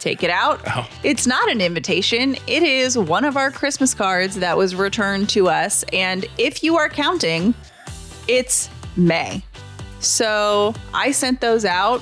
Take 0.07 0.23
it 0.23 0.29
out. 0.29 0.61
Oh. 0.67 0.87
It's 1.03 1.27
not 1.27 1.51
an 1.51 1.59
invitation. 1.59 2.37
It 2.47 2.63
is 2.63 2.97
one 2.97 3.25
of 3.25 3.35
our 3.35 3.51
Christmas 3.51 3.93
cards 3.93 4.35
that 4.35 4.55
was 4.55 4.73
returned 4.73 5.27
to 5.31 5.49
us. 5.49 5.83
And 5.91 6.25
if 6.37 6.63
you 6.63 6.77
are 6.77 6.87
counting, 6.87 7.53
it's 8.29 8.69
May. 8.95 9.43
So 9.99 10.73
I 10.93 11.11
sent 11.11 11.41
those 11.41 11.65
out 11.65 12.01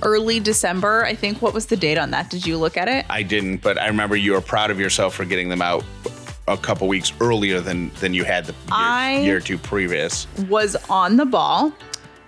early 0.00 0.40
December. 0.40 1.04
I 1.04 1.14
think. 1.14 1.42
What 1.42 1.52
was 1.52 1.66
the 1.66 1.76
date 1.76 1.98
on 1.98 2.12
that? 2.12 2.30
Did 2.30 2.46
you 2.46 2.56
look 2.56 2.78
at 2.78 2.88
it? 2.88 3.04
I 3.10 3.22
didn't, 3.22 3.58
but 3.58 3.76
I 3.78 3.88
remember 3.88 4.16
you 4.16 4.32
were 4.32 4.40
proud 4.40 4.70
of 4.70 4.80
yourself 4.80 5.14
for 5.14 5.26
getting 5.26 5.50
them 5.50 5.60
out 5.60 5.84
a 6.48 6.56
couple 6.56 6.88
weeks 6.88 7.12
earlier 7.20 7.60
than 7.60 7.90
than 8.00 8.14
you 8.14 8.24
had 8.24 8.46
the 8.46 8.52
year, 8.52 8.58
I- 8.70 9.18
year 9.18 9.36
or 9.36 9.40
two 9.40 9.58
previous. 9.58 10.26
was 10.48 10.76
on 10.88 11.18
the 11.18 11.26
ball. 11.26 11.74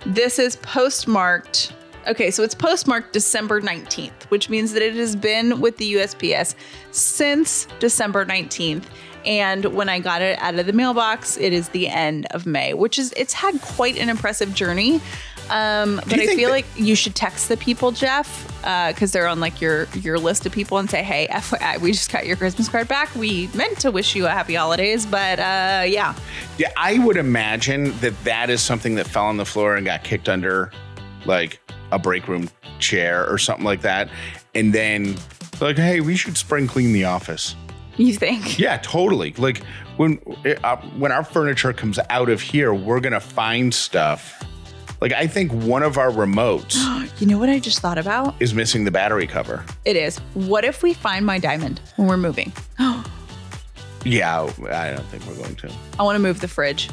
This 0.05 0.37
is 0.37 0.57
postmarked. 0.57 1.73
Okay, 2.07 2.31
so 2.31 2.41
it's 2.41 2.55
postmarked 2.55 3.11
December 3.11 3.59
19th, 3.61 4.23
which 4.29 4.49
means 4.49 4.71
that 4.73 4.81
it 4.81 4.95
has 4.95 5.15
been 5.15 5.59
with 5.59 5.75
the 5.77 5.93
USPS 5.95 6.55
since 6.91 7.67
December 7.79 8.25
19th. 8.25 8.85
And 9.25 9.65
when 9.65 9.89
I 9.89 9.99
got 9.99 10.21
it 10.21 10.39
out 10.39 10.55
of 10.57 10.65
the 10.67 10.71
mailbox, 10.73 11.35
it 11.37 11.51
is 11.51 11.67
the 11.69 11.89
end 11.89 12.27
of 12.31 12.45
May, 12.45 12.73
which 12.73 12.97
is 12.97 13.13
it's 13.17 13.33
had 13.33 13.61
quite 13.61 13.97
an 13.97 14.07
impressive 14.07 14.53
journey. 14.53 15.01
Um, 15.49 15.97
but 16.07 16.19
I 16.19 16.27
feel 16.27 16.49
that- 16.49 16.55
like 16.55 16.65
you 16.77 16.95
should 16.95 17.13
text 17.15 17.49
the 17.49 17.57
people, 17.57 17.91
Jeff, 17.91 18.45
because 18.87 19.11
they're 19.11 19.27
on 19.27 19.41
like 19.41 19.59
your 19.59 19.87
your 19.95 20.17
list 20.17 20.45
of 20.45 20.53
people, 20.53 20.77
and 20.77 20.89
say, 20.89 21.03
"Hey, 21.03 21.27
FYI, 21.29 21.77
we 21.79 21.91
just 21.91 22.11
got 22.11 22.25
your 22.25 22.37
Christmas 22.37 22.69
card 22.69 22.87
back. 22.87 23.13
We 23.15 23.49
meant 23.53 23.79
to 23.79 23.91
wish 23.91 24.15
you 24.15 24.25
a 24.27 24.29
happy 24.29 24.53
holidays, 24.55 25.05
but 25.05 25.39
uh, 25.39 25.83
yeah, 25.87 26.13
Yeah, 26.57 26.71
I 26.77 26.97
would 26.99 27.17
imagine 27.17 27.97
that 27.99 28.21
that 28.23 28.49
is 28.49 28.61
something 28.61 28.95
that 28.95 29.07
fell 29.07 29.25
on 29.25 29.35
the 29.37 29.45
floor 29.45 29.75
and 29.75 29.85
got 29.85 30.03
kicked 30.05 30.29
under, 30.29 30.71
like 31.25 31.59
a 31.91 31.99
break 31.99 32.27
room 32.27 32.49
chair 32.79 33.27
or 33.29 33.37
something 33.37 33.65
like 33.65 33.81
that, 33.81 34.09
and 34.55 34.73
then 34.73 35.15
like, 35.61 35.77
hey, 35.77 36.01
we 36.01 36.15
should 36.15 36.37
spring 36.37 36.67
clean 36.67 36.93
the 36.93 37.05
office. 37.05 37.55
you 37.97 38.13
think." 38.13 38.59
Yeah, 38.59 38.77
totally. 38.77 39.33
Like 39.37 39.63
when 39.97 40.19
uh, 40.63 40.77
when 40.97 41.11
our 41.11 41.23
furniture 41.23 41.73
comes 41.73 41.99
out 42.09 42.29
of 42.29 42.41
here, 42.41 42.73
we're 42.73 42.99
gonna 42.99 43.19
find 43.19 43.73
stuff. 43.73 44.43
Like 44.99 45.13
I 45.13 45.27
think 45.27 45.51
one 45.53 45.83
of 45.83 45.97
our 45.99 46.09
remotes 46.09 46.75
You 47.19 47.27
know 47.27 47.37
what 47.37 47.49
I 47.49 47.59
just 47.59 47.79
thought 47.79 47.97
about? 47.99 48.33
is 48.39 48.53
missing 48.55 48.83
the 48.83 48.91
battery 48.91 49.27
cover. 49.27 49.63
It 49.85 49.95
is. 49.95 50.17
What 50.33 50.65
if 50.65 50.81
we 50.83 50.93
find 50.93 51.25
my 51.25 51.37
diamond 51.39 51.81
when 51.97 52.07
we're 52.07 52.17
moving? 52.17 52.51
Yeah, 54.05 54.43
I 54.69 54.91
don't 54.91 55.05
think 55.07 55.25
we're 55.27 55.35
going 55.35 55.55
to. 55.57 55.71
I 55.99 56.03
want 56.03 56.15
to 56.15 56.19
move 56.21 56.39
the 56.39 56.47
fridge. 56.47 56.89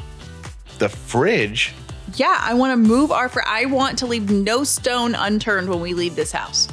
The 0.79 0.89
fridge. 0.89 1.73
Yeah, 2.17 2.39
I 2.39 2.53
want 2.53 2.71
to 2.71 2.77
move 2.77 3.11
our 3.11 3.27
fr- 3.27 3.41
I 3.45 3.65
want 3.65 3.99
to 3.99 4.05
leave 4.05 4.29
no 4.29 4.63
stone 4.63 5.15
unturned 5.15 5.67
when 5.67 5.81
we 5.81 5.93
leave 5.93 6.15
this 6.15 6.31
house. 6.31 6.69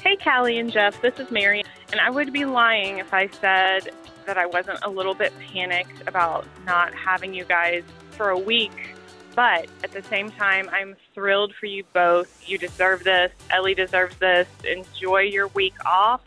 Hey, 0.00 0.16
Callie 0.22 0.58
and 0.58 0.70
Jeff, 0.70 1.00
this 1.02 1.18
is 1.18 1.28
Mary, 1.32 1.64
and 1.90 2.00
I 2.00 2.08
would 2.08 2.32
be 2.32 2.44
lying 2.44 2.98
if 2.98 3.12
I 3.12 3.26
said 3.26 3.88
that 4.26 4.38
I 4.38 4.46
wasn't 4.46 4.78
a 4.84 4.88
little 4.88 5.14
bit 5.14 5.32
panicked 5.40 6.06
about 6.06 6.46
not 6.64 6.94
having 6.94 7.34
you 7.34 7.44
guys 7.44 7.82
for 8.10 8.30
a 8.30 8.38
week. 8.38 8.94
But 9.34 9.66
at 9.82 9.90
the 9.90 10.04
same 10.04 10.30
time, 10.30 10.70
I'm 10.72 10.94
thrilled 11.14 11.52
for 11.56 11.66
you 11.66 11.82
both. 11.92 12.48
You 12.48 12.58
deserve 12.58 13.02
this. 13.02 13.32
Ellie 13.50 13.74
deserves 13.74 14.16
this. 14.18 14.46
Enjoy 14.62 15.22
your 15.22 15.48
week 15.48 15.74
off. 15.84 16.20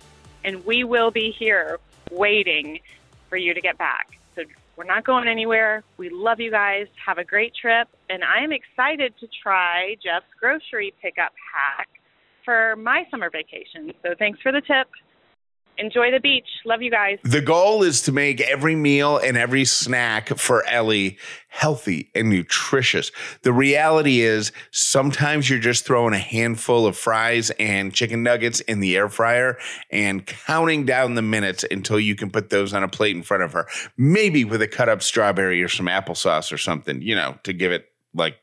And 0.43 0.65
we 0.65 0.83
will 0.83 1.11
be 1.11 1.31
here 1.31 1.79
waiting 2.11 2.79
for 3.29 3.37
you 3.37 3.53
to 3.53 3.61
get 3.61 3.77
back. 3.77 4.07
So 4.35 4.43
we're 4.75 4.85
not 4.85 5.05
going 5.05 5.27
anywhere. 5.27 5.83
We 5.97 6.09
love 6.09 6.39
you 6.39 6.51
guys. 6.51 6.87
Have 7.05 7.17
a 7.17 7.23
great 7.23 7.53
trip. 7.55 7.87
And 8.09 8.23
I 8.23 8.43
am 8.43 8.51
excited 8.51 9.13
to 9.19 9.27
try 9.41 9.95
Jeff's 10.03 10.31
grocery 10.39 10.93
pickup 11.01 11.33
hack 11.53 11.89
for 12.45 12.75
my 12.77 13.03
summer 13.11 13.29
vacation. 13.29 13.93
So 14.03 14.15
thanks 14.17 14.39
for 14.41 14.51
the 14.51 14.61
tip 14.61 14.87
enjoy 15.77 16.11
the 16.11 16.19
beach. 16.19 16.47
Love 16.65 16.81
you 16.81 16.91
guys. 16.91 17.17
The 17.23 17.41
goal 17.41 17.83
is 17.83 18.01
to 18.03 18.11
make 18.11 18.41
every 18.41 18.75
meal 18.75 19.17
and 19.17 19.37
every 19.37 19.65
snack 19.65 20.29
for 20.37 20.65
Ellie 20.65 21.17
healthy 21.49 22.11
and 22.13 22.29
nutritious. 22.29 23.11
The 23.41 23.53
reality 23.53 24.21
is 24.21 24.51
sometimes 24.71 25.49
you're 25.49 25.59
just 25.59 25.85
throwing 25.85 26.13
a 26.13 26.19
handful 26.19 26.85
of 26.85 26.97
fries 26.97 27.49
and 27.59 27.93
chicken 27.93 28.21
nuggets 28.21 28.59
in 28.61 28.79
the 28.79 28.95
air 28.95 29.09
fryer 29.09 29.57
and 29.91 30.25
counting 30.25 30.85
down 30.85 31.15
the 31.15 31.21
minutes 31.21 31.65
until 31.71 31.99
you 31.99 32.15
can 32.15 32.29
put 32.29 32.49
those 32.49 32.73
on 32.73 32.83
a 32.83 32.87
plate 32.87 33.15
in 33.15 33.23
front 33.23 33.43
of 33.43 33.53
her. 33.53 33.67
Maybe 33.97 34.43
with 34.43 34.61
a 34.61 34.67
cut 34.67 34.89
up 34.89 35.01
strawberry 35.01 35.63
or 35.63 35.69
some 35.69 35.87
applesauce 35.87 36.51
or 36.51 36.57
something, 36.57 37.01
you 37.01 37.15
know, 37.15 37.37
to 37.43 37.53
give 37.53 37.71
it 37.71 37.85
like 38.13 38.35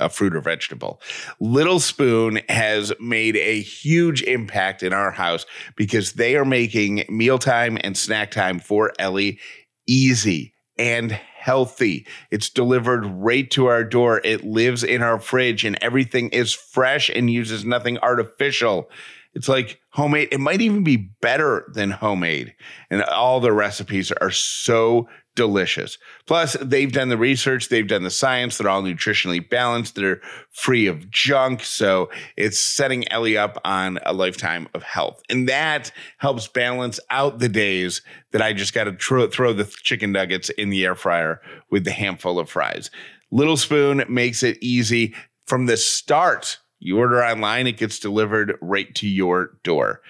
a 0.00 0.08
fruit 0.08 0.34
or 0.34 0.40
vegetable. 0.40 1.00
Little 1.38 1.78
Spoon 1.78 2.40
has 2.48 2.92
made 2.98 3.36
a 3.36 3.60
huge 3.60 4.22
impact 4.22 4.82
in 4.82 4.92
our 4.92 5.10
house 5.10 5.46
because 5.76 6.12
they 6.12 6.36
are 6.36 6.44
making 6.44 7.04
mealtime 7.08 7.78
and 7.82 7.96
snack 7.96 8.30
time 8.30 8.58
for 8.58 8.92
Ellie 8.98 9.38
easy 9.86 10.54
and 10.78 11.12
healthy. 11.12 12.06
It's 12.30 12.50
delivered 12.50 13.04
right 13.06 13.50
to 13.52 13.66
our 13.66 13.84
door. 13.84 14.20
It 14.24 14.44
lives 14.44 14.82
in 14.82 15.02
our 15.02 15.20
fridge 15.20 15.64
and 15.64 15.78
everything 15.82 16.30
is 16.30 16.54
fresh 16.54 17.10
and 17.10 17.30
uses 17.30 17.64
nothing 17.64 17.98
artificial. 17.98 18.90
It's 19.34 19.48
like 19.48 19.80
homemade. 19.90 20.28
It 20.32 20.40
might 20.40 20.60
even 20.60 20.82
be 20.82 20.96
better 20.96 21.70
than 21.72 21.90
homemade. 21.90 22.54
And 22.90 23.02
all 23.02 23.40
the 23.40 23.52
recipes 23.52 24.10
are 24.10 24.30
so 24.30 25.08
delicious. 25.34 25.98
Plus, 26.26 26.56
they've 26.60 26.92
done 26.92 27.08
the 27.08 27.16
research, 27.16 27.68
they've 27.68 27.86
done 27.86 28.02
the 28.02 28.10
science. 28.10 28.58
They're 28.58 28.68
all 28.68 28.82
nutritionally 28.82 29.48
balanced, 29.48 29.94
they're 29.94 30.20
free 30.50 30.86
of 30.86 31.10
junk. 31.10 31.62
So 31.64 32.10
it's 32.36 32.58
setting 32.58 33.10
Ellie 33.12 33.36
up 33.36 33.60
on 33.64 33.98
a 34.04 34.12
lifetime 34.12 34.68
of 34.74 34.82
health. 34.82 35.22
And 35.30 35.48
that 35.48 35.92
helps 36.18 36.48
balance 36.48 37.00
out 37.10 37.38
the 37.38 37.48
days 37.48 38.02
that 38.32 38.42
I 38.42 38.52
just 38.52 38.74
got 38.74 38.84
to 38.84 38.92
tr- 38.92 39.26
throw 39.26 39.52
the 39.52 39.64
chicken 39.64 40.12
nuggets 40.12 40.50
in 40.50 40.70
the 40.70 40.84
air 40.84 40.94
fryer 40.94 41.40
with 41.70 41.84
the 41.84 41.92
handful 41.92 42.38
of 42.38 42.50
fries. 42.50 42.90
Little 43.30 43.56
Spoon 43.56 44.04
makes 44.08 44.42
it 44.42 44.58
easy 44.60 45.14
from 45.46 45.66
the 45.66 45.76
start. 45.76 46.58
You 46.80 46.98
order 46.98 47.22
online, 47.22 47.66
it 47.66 47.76
gets 47.76 47.98
delivered 47.98 48.56
right 48.60 48.92
to 48.96 49.08
your 49.08 49.58
door. 49.62 50.00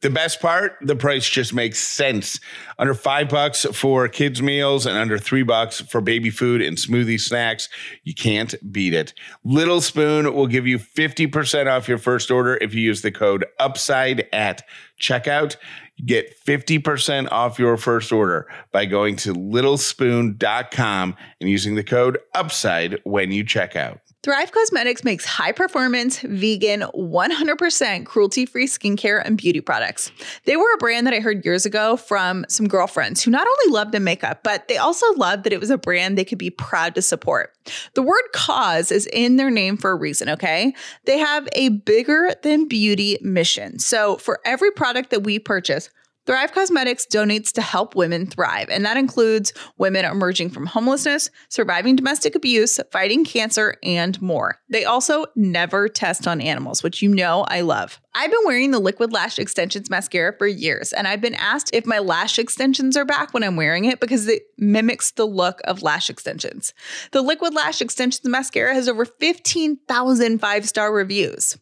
The 0.00 0.10
best 0.10 0.40
part, 0.40 0.76
the 0.80 0.94
price 0.94 1.28
just 1.28 1.52
makes 1.52 1.80
sense. 1.80 2.38
Under 2.78 2.94
five 2.94 3.28
bucks 3.28 3.64
for 3.72 4.06
kids' 4.06 4.40
meals 4.40 4.86
and 4.86 4.96
under 4.96 5.18
three 5.18 5.42
bucks 5.42 5.80
for 5.80 6.00
baby 6.00 6.30
food 6.30 6.62
and 6.62 6.76
smoothie 6.76 7.20
snacks. 7.20 7.68
You 8.04 8.14
can't 8.14 8.54
beat 8.70 8.94
it. 8.94 9.12
Little 9.42 9.80
Spoon 9.80 10.32
will 10.32 10.46
give 10.46 10.68
you 10.68 10.78
50% 10.78 11.66
off 11.66 11.88
your 11.88 11.98
first 11.98 12.30
order 12.30 12.56
if 12.60 12.74
you 12.74 12.80
use 12.80 13.02
the 13.02 13.10
code 13.10 13.44
UPSIDE 13.58 14.28
at 14.32 14.62
checkout. 15.00 15.56
You 15.96 16.06
get 16.06 16.44
50% 16.44 17.32
off 17.32 17.58
your 17.58 17.76
first 17.76 18.12
order 18.12 18.46
by 18.70 18.86
going 18.86 19.16
to 19.16 19.34
littlespoon.com 19.34 21.16
and 21.40 21.50
using 21.50 21.74
the 21.74 21.82
code 21.82 22.18
UPSIDE 22.36 23.00
when 23.02 23.32
you 23.32 23.42
check 23.42 23.74
out. 23.74 24.00
Thrive 24.28 24.52
Causemetics 24.52 25.04
makes 25.04 25.24
high 25.24 25.52
performance, 25.52 26.20
vegan, 26.20 26.82
100% 26.82 28.04
cruelty 28.04 28.44
free 28.44 28.66
skincare 28.66 29.22
and 29.24 29.38
beauty 29.38 29.62
products. 29.62 30.12
They 30.44 30.54
were 30.54 30.70
a 30.74 30.76
brand 30.76 31.06
that 31.06 31.14
I 31.14 31.20
heard 31.20 31.46
years 31.46 31.64
ago 31.64 31.96
from 31.96 32.44
some 32.46 32.68
girlfriends 32.68 33.22
who 33.22 33.30
not 33.30 33.46
only 33.46 33.72
loved 33.72 33.92
the 33.92 34.00
makeup, 34.00 34.44
but 34.44 34.68
they 34.68 34.76
also 34.76 35.10
loved 35.14 35.44
that 35.44 35.54
it 35.54 35.60
was 35.60 35.70
a 35.70 35.78
brand 35.78 36.18
they 36.18 36.26
could 36.26 36.36
be 36.36 36.50
proud 36.50 36.94
to 36.96 37.00
support. 37.00 37.54
The 37.94 38.02
word 38.02 38.20
cause 38.34 38.92
is 38.92 39.06
in 39.14 39.36
their 39.36 39.50
name 39.50 39.78
for 39.78 39.92
a 39.92 39.96
reason, 39.96 40.28
okay? 40.28 40.74
They 41.06 41.16
have 41.16 41.48
a 41.54 41.70
bigger 41.70 42.28
than 42.42 42.68
beauty 42.68 43.16
mission. 43.22 43.78
So 43.78 44.18
for 44.18 44.40
every 44.44 44.72
product 44.72 45.08
that 45.08 45.22
we 45.22 45.38
purchase, 45.38 45.88
Thrive 46.28 46.52
Causemetics 46.52 47.06
donates 47.06 47.52
to 47.52 47.62
help 47.62 47.94
women 47.94 48.26
thrive, 48.26 48.68
and 48.68 48.84
that 48.84 48.98
includes 48.98 49.54
women 49.78 50.04
emerging 50.04 50.50
from 50.50 50.66
homelessness, 50.66 51.30
surviving 51.48 51.96
domestic 51.96 52.34
abuse, 52.34 52.78
fighting 52.92 53.24
cancer, 53.24 53.76
and 53.82 54.20
more. 54.20 54.60
They 54.68 54.84
also 54.84 55.24
never 55.36 55.88
test 55.88 56.28
on 56.28 56.42
animals, 56.42 56.82
which 56.82 57.00
you 57.00 57.08
know 57.08 57.46
I 57.48 57.62
love. 57.62 57.98
I've 58.14 58.30
been 58.30 58.44
wearing 58.44 58.72
the 58.72 58.78
Liquid 58.78 59.10
Lash 59.10 59.38
Extensions 59.38 59.88
mascara 59.88 60.34
for 60.36 60.46
years, 60.46 60.92
and 60.92 61.08
I've 61.08 61.22
been 61.22 61.34
asked 61.34 61.70
if 61.72 61.86
my 61.86 61.98
lash 61.98 62.38
extensions 62.38 62.94
are 62.94 63.06
back 63.06 63.32
when 63.32 63.42
I'm 63.42 63.56
wearing 63.56 63.86
it 63.86 63.98
because 63.98 64.28
it 64.28 64.42
mimics 64.58 65.12
the 65.12 65.24
look 65.24 65.62
of 65.64 65.82
lash 65.82 66.10
extensions. 66.10 66.74
The 67.12 67.22
Liquid 67.22 67.54
Lash 67.54 67.80
Extensions 67.80 68.28
mascara 68.28 68.74
has 68.74 68.86
over 68.86 69.06
15,000 69.06 70.38
five 70.40 70.68
star 70.68 70.92
reviews. 70.92 71.56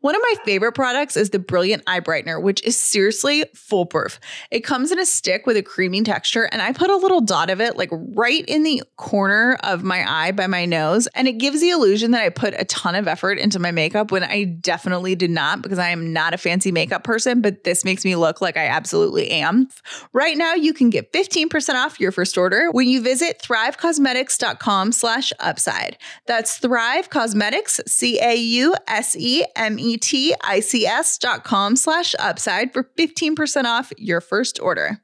One 0.00 0.14
of 0.14 0.22
my 0.22 0.34
favorite 0.44 0.72
products 0.72 1.16
is 1.16 1.30
the 1.30 1.38
Brilliant 1.38 1.82
Eye 1.86 2.00
Brightener, 2.00 2.40
which 2.42 2.62
is 2.64 2.76
seriously 2.76 3.44
foolproof. 3.54 4.20
It 4.50 4.60
comes 4.60 4.92
in 4.92 4.98
a 4.98 5.06
stick 5.06 5.46
with 5.46 5.56
a 5.56 5.62
creamy 5.62 6.02
texture, 6.02 6.44
and 6.44 6.62
I 6.62 6.72
put 6.72 6.90
a 6.90 6.96
little 6.96 7.20
dot 7.20 7.50
of 7.50 7.60
it 7.60 7.76
like 7.76 7.90
right 7.92 8.44
in 8.46 8.62
the 8.62 8.82
corner 8.96 9.58
of 9.62 9.82
my 9.82 10.04
eye 10.08 10.32
by 10.32 10.46
my 10.46 10.64
nose, 10.64 11.06
and 11.08 11.28
it 11.28 11.38
gives 11.38 11.60
the 11.60 11.70
illusion 11.70 12.10
that 12.12 12.22
I 12.22 12.28
put 12.28 12.54
a 12.54 12.64
ton 12.64 12.94
of 12.94 13.08
effort 13.08 13.38
into 13.38 13.58
my 13.58 13.70
makeup 13.70 14.10
when 14.10 14.24
I 14.24 14.44
definitely 14.44 15.14
did 15.14 15.30
not 15.30 15.62
because 15.62 15.78
I 15.78 15.90
am 15.90 16.12
not 16.12 16.34
a 16.34 16.38
fancy 16.38 16.72
makeup 16.72 17.04
person, 17.04 17.40
but 17.40 17.64
this 17.64 17.84
makes 17.84 18.04
me 18.04 18.16
look 18.16 18.40
like 18.40 18.56
I 18.56 18.66
absolutely 18.66 19.30
am. 19.30 19.68
Right 20.12 20.36
now, 20.36 20.54
you 20.54 20.72
can 20.72 20.90
get 20.90 21.12
15% 21.12 21.74
off 21.74 22.00
your 22.00 22.12
first 22.12 22.36
order 22.38 22.70
when 22.70 22.88
you 22.88 23.00
visit 23.00 23.40
thrivecausemetics.com 23.40 24.92
slash 24.92 25.32
upside. 25.40 25.96
That's 26.26 26.58
Thrive 26.58 27.10
Causemetics, 27.10 27.80
C-A-U-S-E 27.88 29.44
M-E-T-I-C-S 29.66 31.18
dot 31.18 31.42
com 31.42 31.74
slash 31.74 32.14
upside 32.20 32.72
for 32.72 32.84
15% 32.96 33.64
off 33.64 33.92
your 33.98 34.20
first 34.20 34.60
order. 34.60 35.00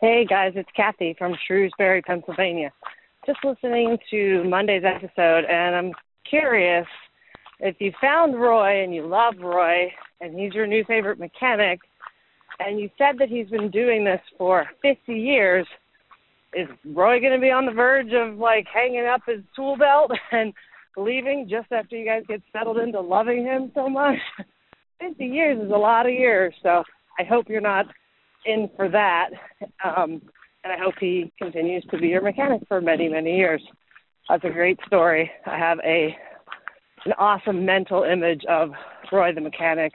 Hey 0.00 0.26
guys, 0.26 0.52
it's 0.56 0.68
Kathy 0.76 1.14
from 1.18 1.34
Shrewsbury, 1.46 2.02
Pennsylvania. 2.02 2.70
Just 3.26 3.38
listening 3.42 3.98
to 4.10 4.44
Monday's 4.44 4.84
episode, 4.84 5.44
and 5.44 5.74
I'm 5.74 5.92
curious 6.28 6.86
if 7.60 7.76
you 7.80 7.92
found 8.00 8.38
Roy 8.38 8.82
and 8.82 8.94
you 8.94 9.06
love 9.06 9.34
Roy, 9.38 9.90
and 10.20 10.38
he's 10.38 10.52
your 10.52 10.66
new 10.66 10.84
favorite 10.84 11.18
mechanic, 11.18 11.80
and 12.58 12.78
you 12.78 12.90
said 12.98 13.16
that 13.18 13.28
he's 13.30 13.48
been 13.48 13.70
doing 13.70 14.04
this 14.04 14.20
for 14.36 14.66
50 14.82 15.14
years. 15.14 15.66
Is 16.52 16.68
Roy 16.84 17.20
going 17.20 17.32
to 17.32 17.38
be 17.38 17.50
on 17.50 17.64
the 17.64 17.72
verge 17.72 18.12
of 18.12 18.36
like 18.36 18.66
hanging 18.72 19.06
up 19.06 19.22
his 19.26 19.40
tool 19.56 19.76
belt 19.76 20.10
and 20.32 20.52
leaving 20.96 21.48
just 21.48 21.70
after 21.72 21.96
you 21.96 22.04
guys 22.04 22.22
get 22.28 22.42
settled 22.52 22.78
into 22.78 23.00
loving 23.00 23.44
him 23.44 23.70
so 23.74 23.88
much. 23.88 24.18
50 25.00 25.24
years 25.24 25.58
is 25.58 25.70
a 25.70 25.76
lot 25.76 26.06
of 26.06 26.12
years, 26.12 26.54
so 26.62 26.82
I 27.18 27.24
hope 27.24 27.48
you're 27.48 27.60
not 27.60 27.86
in 28.44 28.68
for 28.76 28.88
that. 28.90 29.30
Um, 29.84 30.20
and 30.62 30.72
I 30.72 30.76
hope 30.78 30.94
he 31.00 31.32
continues 31.40 31.84
to 31.90 31.98
be 31.98 32.08
your 32.08 32.20
mechanic 32.20 32.62
for 32.68 32.80
many, 32.80 33.08
many 33.08 33.36
years. 33.36 33.62
That's 34.28 34.44
a 34.44 34.50
great 34.50 34.78
story. 34.86 35.30
I 35.46 35.58
have 35.58 35.78
a 35.84 36.16
an 37.06 37.12
awesome 37.18 37.64
mental 37.64 38.02
image 38.02 38.42
of 38.46 38.72
Roy 39.10 39.32
the 39.34 39.40
mechanic, 39.40 39.92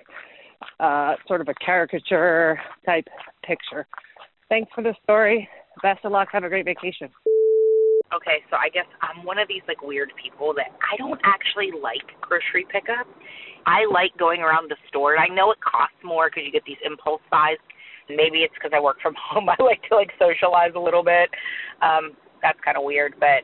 uh, 0.79 1.13
sort 1.27 1.39
of 1.39 1.47
a 1.47 1.53
caricature 1.63 2.60
type 2.84 3.05
picture. 3.45 3.86
Thanks 4.49 4.71
for 4.73 4.84
the 4.84 4.95
story. 5.03 5.47
Best 5.84 6.03
of 6.03 6.12
luck. 6.12 6.29
Have 6.31 6.43
a 6.43 6.49
great 6.49 6.65
vacation 6.65 7.10
okay, 8.13 8.43
so 8.49 8.57
I 8.57 8.69
guess 8.69 8.85
I'm 9.01 9.25
one 9.25 9.37
of 9.39 9.47
these 9.47 9.63
like 9.67 9.81
weird 9.81 10.11
people 10.21 10.53
that 10.55 10.75
I 10.81 10.97
don't 10.97 11.19
actually 11.23 11.71
like 11.73 12.05
grocery 12.21 12.65
pickup. 12.69 13.07
I 13.65 13.89
like 13.89 14.13
going 14.17 14.41
around 14.41 14.69
the 14.69 14.77
store. 14.87 15.15
and 15.15 15.23
I 15.23 15.33
know 15.33 15.51
it 15.51 15.57
costs 15.61 15.97
more 16.03 16.29
because 16.29 16.43
you 16.45 16.51
get 16.51 16.65
these 16.65 16.81
impulse 16.85 17.21
buys. 17.31 17.57
Maybe 18.09 18.45
it's 18.45 18.53
because 18.53 18.71
I 18.75 18.79
work 18.79 18.97
from 19.01 19.15
home. 19.29 19.49
I 19.49 19.57
like 19.61 19.81
to 19.89 19.95
like 19.95 20.11
socialize 20.19 20.73
a 20.75 20.79
little 20.79 21.03
bit. 21.03 21.29
Um, 21.81 22.13
that's 22.41 22.59
kind 22.61 22.77
of 22.77 22.83
weird, 22.83 23.15
but 23.19 23.41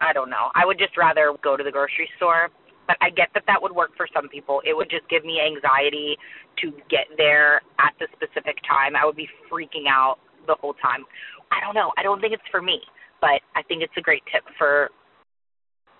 I 0.00 0.12
don't 0.12 0.30
know. 0.30 0.50
I 0.54 0.66
would 0.66 0.78
just 0.78 0.96
rather 0.96 1.32
go 1.42 1.56
to 1.56 1.62
the 1.62 1.70
grocery 1.70 2.10
store. 2.16 2.50
But 2.88 2.96
I 3.00 3.10
get 3.10 3.28
that 3.34 3.44
that 3.46 3.62
would 3.62 3.70
work 3.70 3.94
for 3.96 4.08
some 4.12 4.28
people. 4.28 4.60
It 4.66 4.74
would 4.74 4.90
just 4.90 5.06
give 5.08 5.24
me 5.24 5.38
anxiety 5.38 6.18
to 6.58 6.72
get 6.90 7.06
there 7.16 7.62
at 7.78 7.94
the 8.00 8.08
specific 8.18 8.58
time. 8.66 8.96
I 8.96 9.06
would 9.06 9.14
be 9.14 9.28
freaking 9.46 9.86
out 9.86 10.18
the 10.46 10.56
whole 10.60 10.74
time. 10.74 11.04
I 11.50 11.60
don't 11.60 11.74
know. 11.74 11.92
I 11.98 12.02
don't 12.02 12.20
think 12.20 12.32
it's 12.32 12.48
for 12.50 12.62
me 12.62 12.80
but 13.20 13.40
I 13.54 13.62
think 13.62 13.82
it's 13.82 13.92
a 13.96 14.00
great 14.00 14.22
tip 14.32 14.42
for 14.58 14.90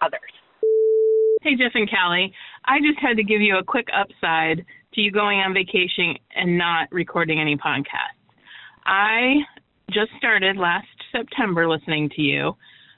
others. 0.00 0.32
Hey, 1.42 1.56
Jeff 1.56 1.72
and 1.74 1.88
Callie. 1.88 2.32
I 2.64 2.78
just 2.80 2.98
had 3.00 3.16
to 3.16 3.24
give 3.24 3.40
you 3.40 3.58
a 3.58 3.64
quick 3.64 3.86
upside 3.94 4.64
to 4.94 5.00
you 5.00 5.12
going 5.12 5.38
on 5.38 5.54
vacation 5.54 6.16
and 6.34 6.58
not 6.58 6.88
recording 6.90 7.40
any 7.40 7.56
podcasts. 7.56 8.18
I 8.84 9.40
just 9.90 10.10
started 10.18 10.56
last 10.56 10.86
September 11.12 11.68
listening 11.68 12.10
to 12.16 12.22
you. 12.22 12.56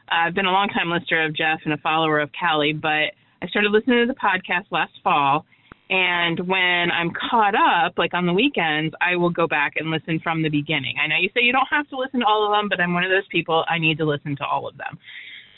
I've 0.08 0.34
been 0.34 0.46
a 0.46 0.52
long 0.52 0.68
time 0.68 0.90
listener 0.90 1.24
of 1.24 1.34
Jeff 1.34 1.60
and 1.64 1.74
a 1.74 1.78
follower 1.78 2.20
of 2.20 2.30
Callie, 2.38 2.72
but 2.72 3.14
I 3.40 3.46
started 3.48 3.70
listening 3.70 4.06
to 4.06 4.12
the 4.12 4.18
podcast 4.18 4.66
last 4.70 4.92
fall. 5.02 5.46
And 5.92 6.40
when 6.48 6.90
I'm 6.90 7.12
caught 7.12 7.54
up, 7.54 7.98
like 7.98 8.14
on 8.14 8.24
the 8.24 8.32
weekends, 8.32 8.94
I 9.02 9.14
will 9.16 9.28
go 9.28 9.46
back 9.46 9.74
and 9.76 9.90
listen 9.90 10.20
from 10.20 10.42
the 10.42 10.48
beginning. 10.48 10.94
I 10.96 11.06
know 11.06 11.16
you 11.20 11.28
say 11.34 11.42
you 11.42 11.52
don't 11.52 11.68
have 11.70 11.86
to 11.90 11.98
listen 11.98 12.20
to 12.20 12.26
all 12.26 12.46
of 12.46 12.58
them, 12.58 12.70
but 12.70 12.80
I'm 12.80 12.94
one 12.94 13.04
of 13.04 13.10
those 13.10 13.28
people, 13.30 13.62
I 13.68 13.78
need 13.78 13.98
to 13.98 14.06
listen 14.06 14.34
to 14.36 14.44
all 14.46 14.66
of 14.66 14.78
them. 14.78 14.98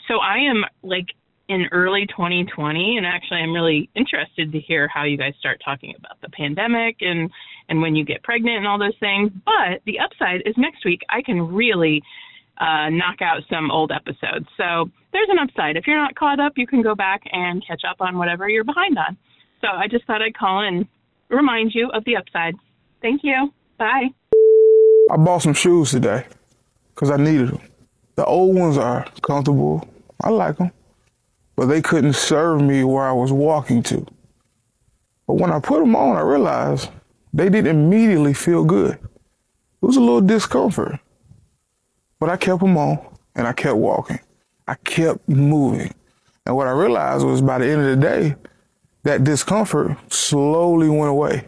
So 0.09 0.15
I 0.15 0.39
am 0.39 0.65
like 0.83 1.07
in 1.47 1.67
early 1.71 2.07
2020 2.07 2.97
and 2.97 3.05
actually 3.05 3.37
i'm 3.37 3.53
really 3.53 3.87
interested 3.95 4.51
to 4.51 4.59
hear 4.59 4.87
how 4.87 5.03
you 5.03 5.15
guys 5.15 5.31
start 5.37 5.61
talking 5.63 5.93
about 5.95 6.19
the 6.21 6.29
pandemic 6.29 6.95
and 7.01 7.29
and 7.69 7.79
when 7.83 7.95
you 7.95 8.03
get 8.03 8.23
pregnant 8.23 8.57
and 8.57 8.65
all 8.65 8.79
those 8.79 8.97
things 8.99 9.29
but 9.45 9.79
the 9.85 9.99
upside 9.99 10.41
is 10.47 10.55
next 10.57 10.83
week 10.83 11.01
i 11.11 11.21
can 11.21 11.39
really 11.39 12.01
uh, 12.57 12.89
knock 12.89 13.21
out 13.21 13.43
some 13.47 13.69
old 13.69 13.91
episodes 13.91 14.47
so 14.57 14.89
there's 15.13 15.29
an 15.29 15.37
upside 15.37 15.77
if 15.77 15.85
you're 15.85 16.01
not 16.01 16.15
caught 16.15 16.39
up 16.39 16.53
you 16.55 16.65
can 16.65 16.81
go 16.81 16.95
back 16.95 17.21
and 17.31 17.63
catch 17.67 17.83
up 17.87 17.97
on 17.99 18.17
whatever 18.17 18.49
you're 18.49 18.63
behind 18.63 18.97
on 18.97 19.15
so 19.61 19.67
i 19.67 19.87
just 19.87 20.05
thought 20.05 20.21
i'd 20.21 20.37
call 20.37 20.61
and 20.61 20.87
remind 21.29 21.73
you 21.73 21.89
of 21.91 22.03
the 22.05 22.15
upside 22.15 22.55
thank 23.01 23.21
you 23.23 23.53
bye 23.77 24.09
i 25.11 25.17
bought 25.17 25.41
some 25.41 25.53
shoes 25.53 25.91
today 25.91 26.25
because 26.93 27.09
i 27.09 27.17
needed 27.17 27.49
them 27.49 27.61
the 28.15 28.25
old 28.25 28.55
ones 28.55 28.77
are 28.77 29.05
comfortable 29.21 29.87
i 30.21 30.29
like 30.29 30.57
them 30.57 30.71
but 31.55 31.67
they 31.67 31.81
couldn't 31.81 32.13
serve 32.13 32.61
me 32.61 32.83
where 32.83 33.05
I 33.05 33.13
was 33.13 33.31
walking 33.31 33.81
to. 33.83 34.05
But 35.27 35.35
when 35.35 35.51
I 35.51 35.59
put 35.59 35.79
them 35.79 35.95
on, 35.95 36.17
I 36.17 36.21
realized 36.21 36.89
they 37.33 37.49
didn't 37.49 37.75
immediately 37.75 38.33
feel 38.33 38.63
good. 38.63 38.93
It 38.93 39.01
was 39.81 39.97
a 39.97 40.01
little 40.01 40.21
discomfort. 40.21 40.99
But 42.19 42.29
I 42.29 42.37
kept 42.37 42.61
them 42.61 42.77
on 42.77 42.99
and 43.35 43.47
I 43.47 43.53
kept 43.53 43.77
walking. 43.77 44.19
I 44.67 44.75
kept 44.75 45.27
moving. 45.27 45.93
And 46.45 46.55
what 46.55 46.67
I 46.67 46.71
realized 46.71 47.25
was 47.25 47.41
by 47.41 47.57
the 47.59 47.67
end 47.67 47.81
of 47.81 47.87
the 47.87 47.95
day, 47.95 48.35
that 49.05 49.23
discomfort 49.23 49.95
slowly 50.11 50.89
went 50.89 51.11
away. 51.11 51.45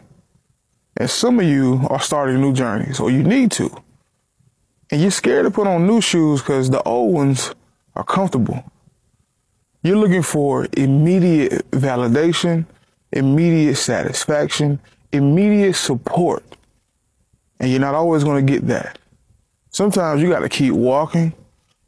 And 0.95 1.09
some 1.09 1.39
of 1.39 1.45
you 1.45 1.81
are 1.89 1.99
starting 1.99 2.39
new 2.39 2.53
journeys, 2.53 2.99
or 2.99 3.11
you 3.11 3.23
need 3.23 3.51
to. 3.53 3.69
And 4.91 5.01
you're 5.01 5.11
scared 5.11 5.45
to 5.45 5.51
put 5.51 5.67
on 5.67 5.85
new 5.85 5.99
shoes 5.99 6.41
because 6.41 6.69
the 6.69 6.81
old 6.83 7.13
ones 7.13 7.53
are 7.95 8.03
comfortable. 8.03 8.63
You're 9.81 9.97
looking 9.97 10.21
for 10.21 10.67
immediate 10.77 11.69
validation, 11.71 12.65
immediate 13.11 13.75
satisfaction, 13.75 14.79
immediate 15.11 15.73
support. 15.73 16.43
And 17.59 17.71
you're 17.71 17.79
not 17.79 17.95
always 17.95 18.23
going 18.23 18.45
to 18.45 18.53
get 18.53 18.67
that. 18.67 18.99
Sometimes 19.71 20.21
you 20.21 20.29
got 20.29 20.39
to 20.39 20.49
keep 20.49 20.73
walking, 20.73 21.33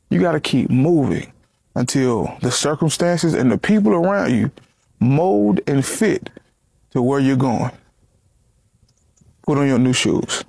you 0.10 0.20
got 0.20 0.32
to 0.32 0.40
keep 0.40 0.72
moving 0.72 1.32
until 1.76 2.36
the 2.42 2.52
circumstances 2.52 3.36
and 3.36 3.52
the 3.52 3.58
people 3.58 3.94
around 3.94 4.34
you 4.34 4.52
mold 5.00 5.62
and 5.68 5.86
fit 5.86 6.30
to 6.92 7.02
where 7.02 7.20
you're 7.20 7.36
going. 7.36 7.72
Put 9.44 9.58
on 9.58 9.68
your 9.68 9.80
new 9.80 9.94
shoes. 9.94 10.44